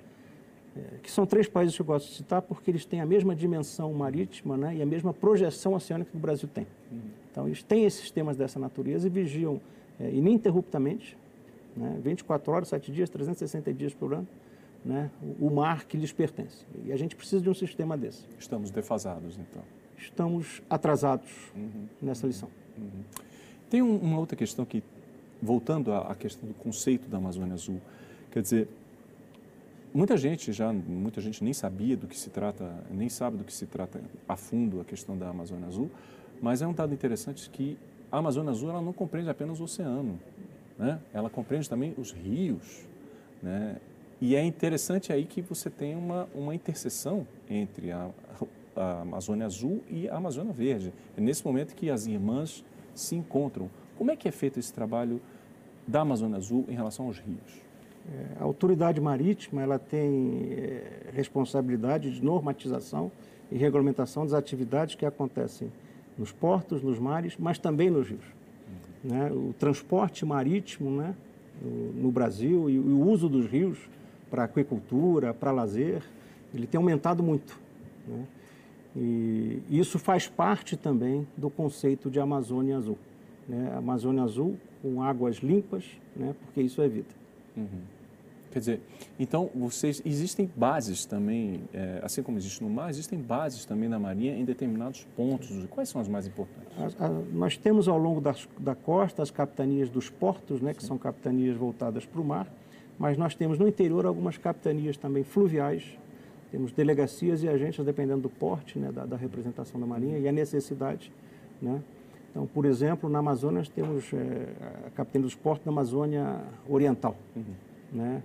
que 1.02 1.10
são 1.10 1.26
três 1.26 1.48
países 1.48 1.74
que 1.74 1.82
eu 1.82 1.86
gosto 1.86 2.08
de 2.08 2.14
citar 2.14 2.42
porque 2.42 2.70
eles 2.70 2.84
têm 2.84 3.00
a 3.00 3.06
mesma 3.06 3.34
dimensão 3.34 3.92
marítima 3.92 4.56
né, 4.56 4.76
e 4.76 4.82
a 4.82 4.86
mesma 4.86 5.12
projeção 5.12 5.74
oceânica 5.74 6.10
que 6.10 6.16
o 6.16 6.20
Brasil 6.20 6.48
tem. 6.52 6.66
Uhum. 6.90 7.00
Então, 7.30 7.46
eles 7.46 7.62
têm 7.62 7.84
esses 7.84 8.00
sistemas 8.00 8.36
dessa 8.36 8.58
natureza 8.58 9.06
e 9.06 9.10
vigiam 9.10 9.60
é, 10.00 10.10
ininterruptamente, 10.10 11.16
né, 11.76 11.98
24 12.02 12.52
horas, 12.52 12.68
7 12.68 12.90
dias, 12.90 13.10
360 13.10 13.72
dias 13.72 13.94
por 13.94 14.14
ano, 14.14 14.26
né, 14.84 15.10
o, 15.40 15.48
o 15.48 15.54
mar 15.54 15.84
que 15.84 15.96
lhes 15.96 16.12
pertence. 16.12 16.64
E 16.84 16.92
a 16.92 16.96
gente 16.96 17.14
precisa 17.14 17.42
de 17.42 17.50
um 17.50 17.54
sistema 17.54 17.96
desse. 17.96 18.24
Estamos 18.38 18.70
defasados, 18.70 19.38
então. 19.38 19.62
Estamos 19.98 20.62
atrasados 20.68 21.30
uhum. 21.54 21.86
nessa 22.00 22.26
lição. 22.26 22.48
Uhum. 22.76 23.02
Tem 23.68 23.82
um, 23.82 23.96
uma 23.96 24.18
outra 24.18 24.36
questão 24.36 24.64
que, 24.64 24.82
voltando 25.42 25.92
à, 25.92 26.12
à 26.12 26.14
questão 26.14 26.48
do 26.48 26.54
conceito 26.54 27.08
da 27.08 27.18
Amazônia 27.18 27.54
Azul, 27.54 27.80
quer 28.30 28.42
dizer, 28.42 28.68
Muita 29.96 30.14
gente 30.14 30.52
já, 30.52 30.70
muita 30.70 31.22
gente 31.22 31.42
nem 31.42 31.54
sabia 31.54 31.96
do 31.96 32.06
que 32.06 32.18
se 32.18 32.28
trata, 32.28 32.70
nem 32.90 33.08
sabe 33.08 33.38
do 33.38 33.44
que 33.44 33.52
se 33.52 33.64
trata 33.64 33.98
a 34.28 34.36
fundo 34.36 34.78
a 34.78 34.84
questão 34.84 35.16
da 35.16 35.30
Amazônia 35.30 35.66
Azul, 35.66 35.90
mas 36.38 36.60
é 36.60 36.66
um 36.66 36.74
dado 36.74 36.92
interessante 36.92 37.48
que 37.48 37.78
a 38.12 38.18
Amazônia 38.18 38.50
Azul 38.50 38.68
ela 38.68 38.82
não 38.82 38.92
compreende 38.92 39.30
apenas 39.30 39.58
o 39.58 39.64
oceano, 39.64 40.20
né? 40.78 41.00
Ela 41.14 41.30
compreende 41.30 41.66
também 41.66 41.94
os 41.96 42.12
rios, 42.12 42.86
né? 43.42 43.78
E 44.20 44.36
é 44.36 44.44
interessante 44.44 45.14
aí 45.14 45.24
que 45.24 45.40
você 45.40 45.70
tem 45.70 45.96
uma, 45.96 46.28
uma 46.34 46.54
interseção 46.54 47.26
entre 47.48 47.90
a, 47.90 48.10
a 48.76 49.00
Amazônia 49.00 49.46
Azul 49.46 49.82
e 49.88 50.10
a 50.10 50.16
Amazônia 50.16 50.52
Verde. 50.52 50.92
É 51.16 51.22
nesse 51.22 51.42
momento 51.42 51.74
que 51.74 51.88
as 51.88 52.06
irmãs 52.06 52.62
se 52.94 53.16
encontram. 53.16 53.70
Como 53.96 54.10
é 54.10 54.16
que 54.16 54.28
é 54.28 54.30
feito 54.30 54.60
esse 54.60 54.74
trabalho 54.74 55.22
da 55.88 56.02
Amazônia 56.02 56.36
Azul 56.36 56.66
em 56.68 56.74
relação 56.74 57.06
aos 57.06 57.18
rios? 57.18 57.65
É, 58.08 58.40
a 58.40 58.44
autoridade 58.44 59.00
marítima 59.00 59.62
ela 59.62 59.78
tem 59.78 60.48
é, 60.52 61.10
responsabilidade 61.12 62.10
de 62.10 62.24
normatização 62.24 63.10
e 63.50 63.56
regulamentação 63.56 64.24
das 64.24 64.34
atividades 64.34 64.94
que 64.94 65.04
acontecem 65.04 65.72
nos 66.16 66.32
portos, 66.32 66.82
nos 66.82 66.98
mares, 66.98 67.36
mas 67.38 67.58
também 67.58 67.90
nos 67.90 68.08
rios. 68.08 68.24
Né? 69.02 69.30
O 69.32 69.52
transporte 69.58 70.24
marítimo 70.24 70.90
né? 70.90 71.14
no, 71.60 71.92
no 72.04 72.10
Brasil 72.10 72.70
e 72.70 72.78
o 72.78 73.00
uso 73.00 73.28
dos 73.28 73.46
rios 73.46 73.78
para 74.30 74.44
aquicultura, 74.44 75.34
para 75.34 75.52
lazer, 75.52 76.02
ele 76.54 76.66
tem 76.66 76.78
aumentado 76.78 77.22
muito. 77.22 77.58
Né? 78.06 78.24
E 78.96 79.62
isso 79.68 79.98
faz 79.98 80.26
parte 80.26 80.76
também 80.76 81.26
do 81.36 81.50
conceito 81.50 82.10
de 82.10 82.18
Amazônia 82.18 82.76
Azul. 82.76 82.98
Né? 83.48 83.72
Amazônia 83.76 84.22
Azul 84.22 84.56
com 84.80 85.02
águas 85.02 85.36
limpas, 85.36 85.84
né? 86.14 86.34
porque 86.44 86.62
isso 86.62 86.80
é 86.80 86.88
vida. 86.88 87.14
Uhum. 87.56 87.95
Quer 88.50 88.58
dizer, 88.58 88.80
então 89.18 89.50
vocês 89.54 90.00
existem 90.04 90.50
bases 90.56 91.04
também, 91.04 91.62
é, 91.74 92.00
assim 92.02 92.22
como 92.22 92.38
existe 92.38 92.62
no 92.62 92.70
mar, 92.70 92.88
existem 92.88 93.18
bases 93.18 93.64
também 93.64 93.88
na 93.88 93.98
Marinha 93.98 94.34
em 94.34 94.44
determinados 94.44 95.06
pontos. 95.16 95.50
Quais 95.70 95.88
são 95.88 96.00
as 96.00 96.08
mais 96.08 96.26
importantes? 96.26 96.96
A, 96.98 97.06
a, 97.06 97.08
nós 97.08 97.56
temos 97.56 97.86
ao 97.86 97.98
longo 97.98 98.20
das, 98.20 98.48
da 98.58 98.74
costa 98.74 99.22
as 99.22 99.30
capitanias 99.30 99.90
dos 99.90 100.08
portos, 100.08 100.60
né, 100.60 100.72
que 100.72 100.82
Sim. 100.82 100.88
são 100.88 100.98
capitanias 100.98 101.56
voltadas 101.56 102.06
para 102.06 102.20
o 102.20 102.24
mar, 102.24 102.50
mas 102.98 103.18
nós 103.18 103.34
temos 103.34 103.58
no 103.58 103.68
interior 103.68 104.06
algumas 104.06 104.38
capitanias 104.38 104.96
também 104.96 105.22
fluviais. 105.22 105.84
Temos 106.50 106.72
delegacias 106.72 107.42
e 107.42 107.48
agências 107.48 107.84
dependendo 107.84 108.22
do 108.22 108.30
porte, 108.30 108.78
né, 108.78 108.90
da, 108.90 109.04
da 109.04 109.16
representação 109.16 109.78
da 109.78 109.86
Marinha 109.86 110.18
e 110.18 110.28
a 110.28 110.32
necessidade, 110.32 111.12
né? 111.60 111.82
Então, 112.30 112.46
por 112.46 112.66
exemplo, 112.66 113.08
na 113.08 113.18
Amazônia 113.18 113.60
nós 113.60 113.68
temos 113.68 114.12
é, 114.12 114.86
a 114.86 114.90
capitania 114.90 115.24
dos 115.24 115.34
portos 115.34 115.64
da 115.64 115.70
Amazônia 115.70 116.40
Oriental, 116.68 117.16
uhum. 117.34 117.44
né? 117.92 118.22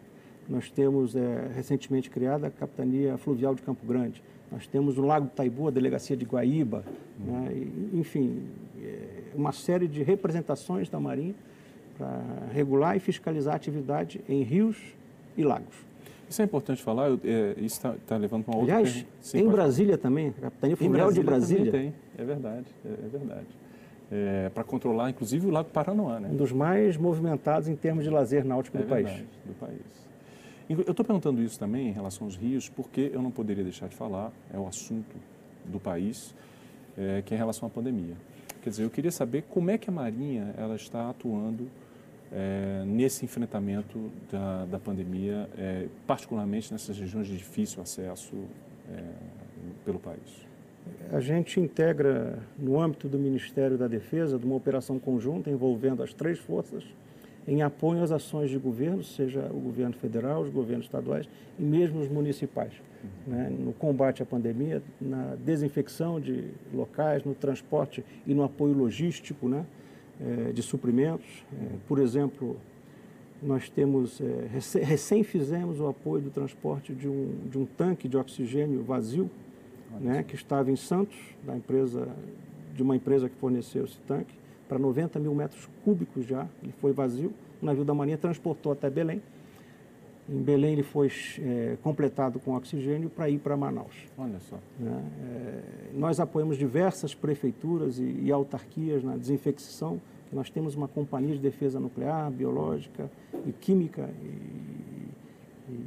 Nós 0.52 0.70
temos 0.70 1.16
é, 1.16 1.50
recentemente 1.56 2.10
criada 2.10 2.48
a 2.48 2.52
Capitania 2.52 3.18
Fluvial 3.18 3.56
de 3.56 3.62
Campo 3.62 3.86
Grande. 3.86 4.22
Nós 4.52 4.68
temos 4.68 4.98
no 4.98 5.08
Lago 5.08 5.30
Taibu 5.34 5.70
a 5.70 5.72
Delegacia 5.72 6.18
de 6.18 6.26
Guaíba. 6.26 6.84
Uhum. 7.18 7.32
Né? 7.32 7.54
E, 7.54 8.00
enfim, 8.00 8.44
é, 8.84 8.98
uma 9.34 9.54
série 9.54 9.88
de 9.88 10.04
representações 10.04 10.90
da 10.90 11.00
Marinha 11.00 11.34
para 11.98 12.22
regular 12.52 12.98
e 12.98 13.00
fiscalizar 13.00 13.54
a 13.54 13.56
atividade 13.56 14.20
em 14.28 14.44
rios 14.44 14.76
e 15.38 15.44
lagos. 15.44 15.86
Isso 16.30 16.42
é 16.42 16.46
importante 16.46 16.84
falar, 16.84 17.08
eu, 17.08 17.20
é, 17.24 17.52
isso 17.58 17.78
está 17.78 17.96
tá 18.06 18.18
levando 18.18 18.44
para 18.44 18.54
uma 18.54 18.60
outra 18.60 18.76
Aliás, 18.76 19.06
Sim, 19.22 19.40
em 19.40 19.48
Brasília 19.48 19.98
também, 19.98 20.34
a 20.38 20.42
Capitania 20.42 20.76
Fluvial 20.76 21.14
de 21.14 21.24
Brasília. 21.24 21.72
Tem, 21.72 21.94
é 22.18 22.24
verdade, 22.26 22.66
é, 22.86 22.90
é 22.90 23.10
verdade. 23.10 23.48
É, 24.12 24.50
para 24.50 24.66
controlar, 24.66 25.10
inclusive, 25.10 25.48
o 25.48 25.50
Lago 25.50 25.70
Paranoá. 25.70 26.20
Né? 26.20 26.30
Um 26.30 26.36
dos 26.36 26.52
mais 26.52 26.98
movimentados 26.98 27.70
em 27.70 27.76
termos 27.76 28.04
de 28.04 28.10
lazer 28.10 28.44
náutico 28.44 28.78
é 28.78 28.82
do 28.82 28.88
verdade, 28.88 29.16
país. 29.16 29.28
Do 29.46 29.54
país. 29.54 30.11
Eu 30.72 30.92
estou 30.92 31.06
perguntando 31.06 31.42
isso 31.42 31.60
também 31.60 31.90
em 31.90 31.92
relação 31.92 32.26
aos 32.26 32.38
rios, 32.38 32.70
porque 32.70 33.12
eu 33.14 33.22
não 33.22 33.30
poderia 33.30 33.64
deixar 33.64 33.90
de 33.90 33.96
falar, 33.96 34.32
é 34.54 34.58
o 34.58 34.66
assunto 34.66 35.18
do 35.66 35.82
país, 35.82 36.34
é, 36.98 37.22
que 37.26 37.34
é 37.34 37.36
em 37.36 37.38
relação 37.38 37.68
à 37.68 37.70
pandemia. 37.70 38.16
Quer 38.62 38.70
dizer, 38.70 38.84
eu 38.84 38.90
queria 38.90 39.12
saber 39.12 39.44
como 39.50 39.70
é 39.70 39.78
que 39.78 39.90
a 39.90 39.94
Marinha 39.94 40.54
ela 40.58 40.76
está 40.76 41.10
atuando 41.10 41.68
é, 42.32 42.84
nesse 42.86 43.26
enfrentamento 43.26 44.10
da, 44.32 44.66
da 44.66 44.80
pandemia, 44.80 45.50
é, 45.58 45.88
particularmente 46.08 46.72
nessas 46.72 46.98
regiões 46.98 47.28
de 47.28 47.36
difícil 47.36 47.82
acesso 47.82 48.36
é, 48.90 49.04
pelo 49.84 50.00
país. 50.00 50.48
A 51.12 51.20
gente 51.20 51.60
integra, 51.60 52.40
no 52.58 52.80
âmbito 52.80 53.10
do 53.10 53.20
Ministério 53.20 53.78
da 53.78 53.88
Defesa, 53.88 54.40
de 54.40 54.46
uma 54.46 54.56
operação 54.56 54.98
conjunta 54.98 55.50
envolvendo 55.50 56.02
as 56.02 56.14
três 56.14 56.40
forças, 56.40 56.86
em 57.48 57.62
apoio 57.62 58.04
às 58.04 58.12
ações 58.12 58.50
de 58.50 58.58
governo, 58.58 59.04
seja 59.04 59.50
o 59.52 59.60
governo 59.60 59.94
federal, 59.94 60.42
os 60.44 60.50
governos 60.50 60.86
estaduais 60.86 61.28
e 61.58 61.64
mesmo 61.64 62.00
os 62.00 62.08
municipais, 62.08 62.74
né, 63.26 63.50
no 63.50 63.74
combate 63.74 64.22
à 64.22 64.26
pandemia, 64.26 64.82
na 65.00 65.36
desinfecção 65.36 66.20
de 66.20 66.46
locais, 66.74 67.24
no 67.24 67.34
transporte 67.34 68.04
e 68.28 68.34
no 68.34 68.44
apoio 68.44 68.74
logístico 68.74 69.50
né, 69.50 69.66
é, 70.20 70.52
de 70.52 70.62
suprimentos. 70.62 71.44
É, 71.54 71.76
por 71.88 72.00
exemplo, 72.00 72.58
nós 73.42 73.70
temos, 73.70 74.22
recém, 74.52 74.84
recém 74.84 75.24
fizemos 75.24 75.80
o 75.80 75.88
apoio 75.88 76.22
do 76.22 76.30
transporte 76.30 76.94
de 76.94 77.08
um, 77.08 77.34
de 77.50 77.58
um 77.58 77.66
tanque 77.66 78.08
de 78.08 78.16
oxigênio 78.16 78.84
vazio, 78.84 79.30
né, 80.00 80.24
que 80.24 80.36
estava 80.36 80.72
em 80.72 80.76
Santos, 80.76 81.18
da 81.44 81.56
empresa, 81.56 82.08
de 82.76 82.84
uma 82.84 82.96
empresa 82.96 83.28
que 83.28 83.36
forneceu 83.36 83.84
esse 83.84 83.98
tanque, 84.08 84.34
para 84.72 84.80
90 84.80 85.20
mil 85.20 85.36
metros 85.36 85.68
cúbicos 85.84 86.26
já, 86.26 86.48
ele 86.64 86.72
foi 86.80 86.94
vazio. 86.94 87.34
O 87.62 87.66
navio 87.66 87.84
da 87.84 87.94
Marinha 87.94 88.18
transportou 88.18 88.72
até 88.72 88.90
Belém. 88.90 89.22
Em 90.30 90.42
Belém 90.42 90.72
ele 90.72 90.84
foi 90.84 91.12
é, 91.40 91.76
completado 91.84 92.40
com 92.40 92.56
oxigênio 92.56 93.10
para 93.10 93.30
ir 93.30 93.40
para 93.40 93.58
Manaus. 93.58 93.94
Olha 94.18 94.40
só. 94.40 94.58
Né? 94.80 95.04
É, 95.26 95.62
nós 95.94 96.22
apoiamos 96.22 96.58
diversas 96.58 97.14
prefeituras 97.14 98.00
e, 98.00 98.22
e 98.24 98.32
autarquias 98.32 99.04
na 99.04 99.18
desinfecção. 99.18 100.00
Nós 100.32 100.50
temos 100.50 100.74
uma 100.74 100.88
companhia 100.88 101.36
de 101.36 101.42
defesa 101.42 101.78
nuclear, 101.78 102.32
biológica 102.32 103.12
e 103.46 103.52
química. 103.52 104.10
E, 104.24 105.74
e 105.74 105.86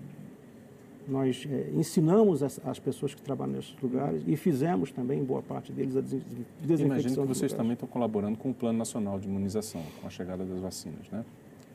nós 1.09 1.47
é, 1.51 1.71
ensinamos 1.75 2.43
as, 2.43 2.61
as, 2.65 2.79
pessoas 2.79 3.15
que 3.15 3.23
trabalham 3.23 3.55
nesses 3.55 3.75
lugares 3.83 4.23
e 4.27 4.37
fizemos 4.37 4.91
também, 4.91 5.23
boa 5.23 5.43
parte 5.43 5.73
deles, 5.73 5.97
a 5.97 6.01
desinfecção. 6.01 6.87
Imagino 6.87 7.23
que 7.23 7.29
vocês 7.29 7.53
também 7.53 7.75
estão 7.75 7.89
colaborando 7.89 8.39
com 8.39 8.51
o 8.51 8.55
Plano 8.55 8.79
Nacional 8.79 9.19
de 9.19 9.29
Imunização, 9.29 9.83
com 10.01 10.07
a 10.07 10.11
chegada 10.11 10.45
das 10.45 10.59
vacinas, 10.59 11.09
né? 11.11 11.25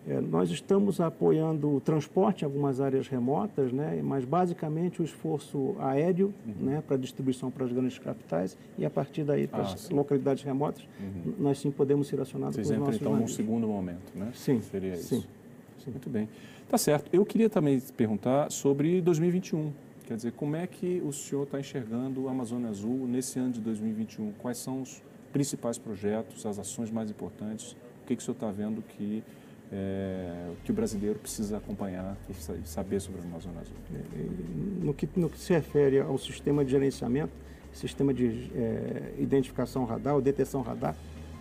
É, 0.07 0.21
nós 0.21 0.49
estamos 0.49 0.99
apoiando 1.01 1.75
o 1.75 1.81
transporte 1.81 2.43
em 2.43 2.45
algumas 2.45 2.79
áreas 2.79 3.07
remotas, 3.07 3.71
né, 3.71 4.01
mas 4.01 4.23
basicamente 4.23 5.01
o 5.01 5.05
esforço 5.05 5.75
aéreo 5.77 6.33
uhum. 6.47 6.65
né, 6.65 6.83
para 6.85 6.95
distribuição 6.97 7.51
para 7.51 7.65
as 7.65 7.71
grandes 7.71 7.99
capitais 7.99 8.57
e 8.77 8.85
a 8.85 8.89
partir 8.89 9.23
daí 9.23 9.45
para 9.45 9.59
ah, 9.59 9.73
as 9.73 9.81
sim. 9.81 9.93
localidades 9.93 10.41
remotas, 10.41 10.87
uhum. 10.99 11.33
nós 11.37 11.59
sim 11.59 11.69
podemos 11.69 12.07
ser 12.07 12.19
acionados 12.19 12.55
Vocês 12.55 12.71
entram 12.71 12.93
então 12.93 13.15
num 13.15 13.27
segundo 13.27 13.67
momento, 13.67 14.11
né? 14.15 14.31
Sim. 14.33 14.61
Seria 14.61 14.93
isso. 14.93 15.27
Sim. 15.83 15.91
Muito 15.91 16.09
bem. 16.09 16.29
Tá 16.67 16.77
certo. 16.77 17.09
Eu 17.13 17.25
queria 17.25 17.49
também 17.49 17.79
perguntar 17.95 18.51
sobre 18.51 19.01
2021. 19.01 19.71
Quer 20.05 20.15
dizer, 20.15 20.31
como 20.31 20.55
é 20.55 20.65
que 20.65 21.01
o 21.05 21.13
senhor 21.13 21.43
está 21.43 21.59
enxergando 21.59 22.27
a 22.27 22.31
Amazônia 22.31 22.69
Azul 22.69 23.07
nesse 23.07 23.37
ano 23.39 23.51
de 23.51 23.61
2021? 23.61 24.31
Quais 24.33 24.57
são 24.57 24.81
os 24.81 25.03
principais 25.31 25.77
projetos, 25.77 26.45
as 26.45 26.57
ações 26.57 26.89
mais 26.89 27.11
importantes? 27.11 27.73
O 28.03 28.07
que, 28.07 28.15
que 28.15 28.21
o 28.21 28.25
senhor 28.25 28.33
está 28.33 28.51
vendo 28.51 28.81
que 28.81 29.23
é, 29.71 30.51
que 30.63 30.71
o 30.71 30.73
brasileiro 30.73 31.19
precisa 31.19 31.57
acompanhar 31.57 32.17
e 32.29 32.67
saber 32.67 32.99
sobre 32.99 33.21
a 33.21 33.23
Amazônia 33.23 33.61
Azul? 33.61 33.75
É, 33.93 34.83
no 34.83 34.93
que, 34.93 35.07
no 35.15 35.29
que 35.29 35.37
se 35.37 35.53
refere 35.53 35.99
ao 35.99 36.17
sistema 36.17 36.65
de 36.65 36.71
gerenciamento, 36.71 37.31
sistema 37.71 38.13
de 38.13 38.49
é, 38.55 39.13
identificação 39.19 39.85
radar 39.85 40.15
ou 40.15 40.21
detecção 40.21 40.61
radar, 40.61 40.95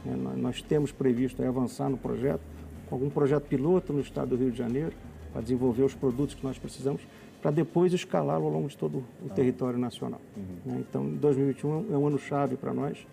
né, 0.05 0.15
nós 0.37 0.61
temos 0.61 0.93
previsto 0.93 1.43
avançar 1.43 1.89
no 1.89 1.97
projeto, 1.97 2.43
com 2.89 2.95
algum 2.95 3.11
projeto 3.11 3.45
piloto 3.45 3.93
no 3.93 4.01
estado 4.01 4.31
do 4.31 4.37
Rio 4.37 4.51
de 4.51 4.59
Janeiro, 4.59 4.93
para 5.33 5.43
desenvolver 5.43 5.83
os 5.83 5.95
produtos 5.95 6.35
que 6.35 6.45
nós 6.45 6.59
precisamos, 6.59 7.03
para 7.41 7.51
depois 7.51 7.93
escalá-lo 7.93 8.47
ao 8.47 8.51
longo 8.51 8.69
de 8.69 8.77
todo 8.77 8.99
o 8.99 9.05
ah. 9.31 9.35
território 9.35 9.79
nacional. 9.79 10.21
Uhum. 10.37 10.73
Né, 10.73 10.85
então, 10.89 11.09
2021 11.09 11.95
é 11.95 11.99
um 11.99 12.07
ano 12.07 12.19
chave 12.19 12.57
para 12.57 12.73
nós, 12.73 13.07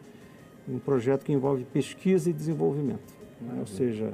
um 0.67 0.79
projeto 0.79 1.23
que 1.23 1.31
envolve 1.31 1.63
pesquisa 1.65 2.29
e 2.29 2.33
desenvolvimento, 2.33 3.13
né, 3.39 3.57
ou 3.59 3.67
seja, 3.67 4.13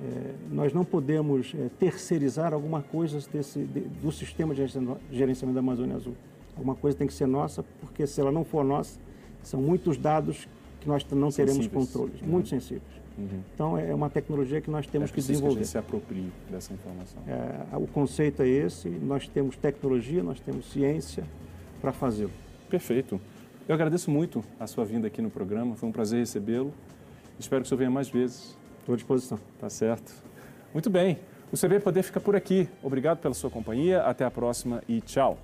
é, 0.00 0.34
nós 0.50 0.72
não 0.72 0.84
podemos 0.84 1.52
é, 1.54 1.68
terceirizar 1.78 2.52
alguma 2.52 2.82
coisa 2.82 3.20
desse, 3.32 3.60
de, 3.60 3.80
do 3.80 4.10
sistema 4.10 4.54
de 4.54 4.66
gerenciamento 5.10 5.54
da 5.54 5.60
Amazônia 5.60 5.96
Azul. 5.96 6.14
Alguma 6.56 6.74
coisa 6.74 6.96
tem 6.96 7.06
que 7.06 7.12
ser 7.12 7.26
nossa, 7.26 7.64
porque 7.80 8.06
se 8.06 8.20
ela 8.20 8.32
não 8.32 8.44
for 8.44 8.64
nossa, 8.64 8.98
são 9.42 9.60
muitos 9.60 9.96
dados 9.96 10.48
que 10.80 10.88
nós 10.88 11.04
não 11.10 11.30
teremos 11.30 11.66
controle, 11.66 12.12
uhum. 12.22 12.28
muito 12.28 12.48
sensíveis. 12.48 12.98
Uhum. 13.18 13.40
Então, 13.52 13.76
é 13.76 13.92
uma 13.92 14.08
tecnologia 14.08 14.60
que 14.60 14.70
nós 14.70 14.86
temos 14.86 15.10
é 15.10 15.12
que 15.12 15.20
desenvolver. 15.20 15.56
Que 15.56 15.60
a 15.60 15.62
gente 15.64 15.70
se 15.72 15.78
aproprie 15.78 16.32
dessa 16.48 16.72
informação. 16.72 17.22
É, 17.26 17.76
o 17.76 17.86
conceito 17.88 18.42
é 18.42 18.48
esse, 18.48 18.88
nós 18.88 19.26
temos 19.26 19.56
tecnologia, 19.56 20.22
nós 20.22 20.38
temos 20.38 20.70
ciência 20.70 21.24
para 21.80 21.92
fazê-lo. 21.92 22.30
Perfeito. 22.70 23.20
Eu 23.68 23.74
agradeço 23.74 24.10
muito 24.10 24.42
a 24.58 24.66
sua 24.66 24.84
vinda 24.84 25.08
aqui 25.08 25.20
no 25.20 25.30
programa, 25.30 25.74
foi 25.74 25.88
um 25.88 25.92
prazer 25.92 26.20
recebê-lo. 26.20 26.72
Espero 27.38 27.62
que 27.62 27.66
o 27.66 27.68
senhor 27.68 27.78
venha 27.78 27.90
mais 27.90 28.08
vezes. 28.08 28.56
Estou 28.80 28.94
à 28.94 28.96
disposição. 28.96 29.38
Tá 29.58 29.68
certo. 29.68 30.12
Muito 30.72 30.88
bem. 30.88 31.18
O 31.52 31.56
CB 31.56 31.80
Poder 31.80 32.02
fica 32.02 32.20
por 32.20 32.36
aqui. 32.36 32.68
Obrigado 32.82 33.18
pela 33.18 33.34
sua 33.34 33.50
companhia. 33.50 34.02
Até 34.02 34.24
a 34.24 34.30
próxima 34.30 34.82
e 34.88 35.00
tchau. 35.00 35.38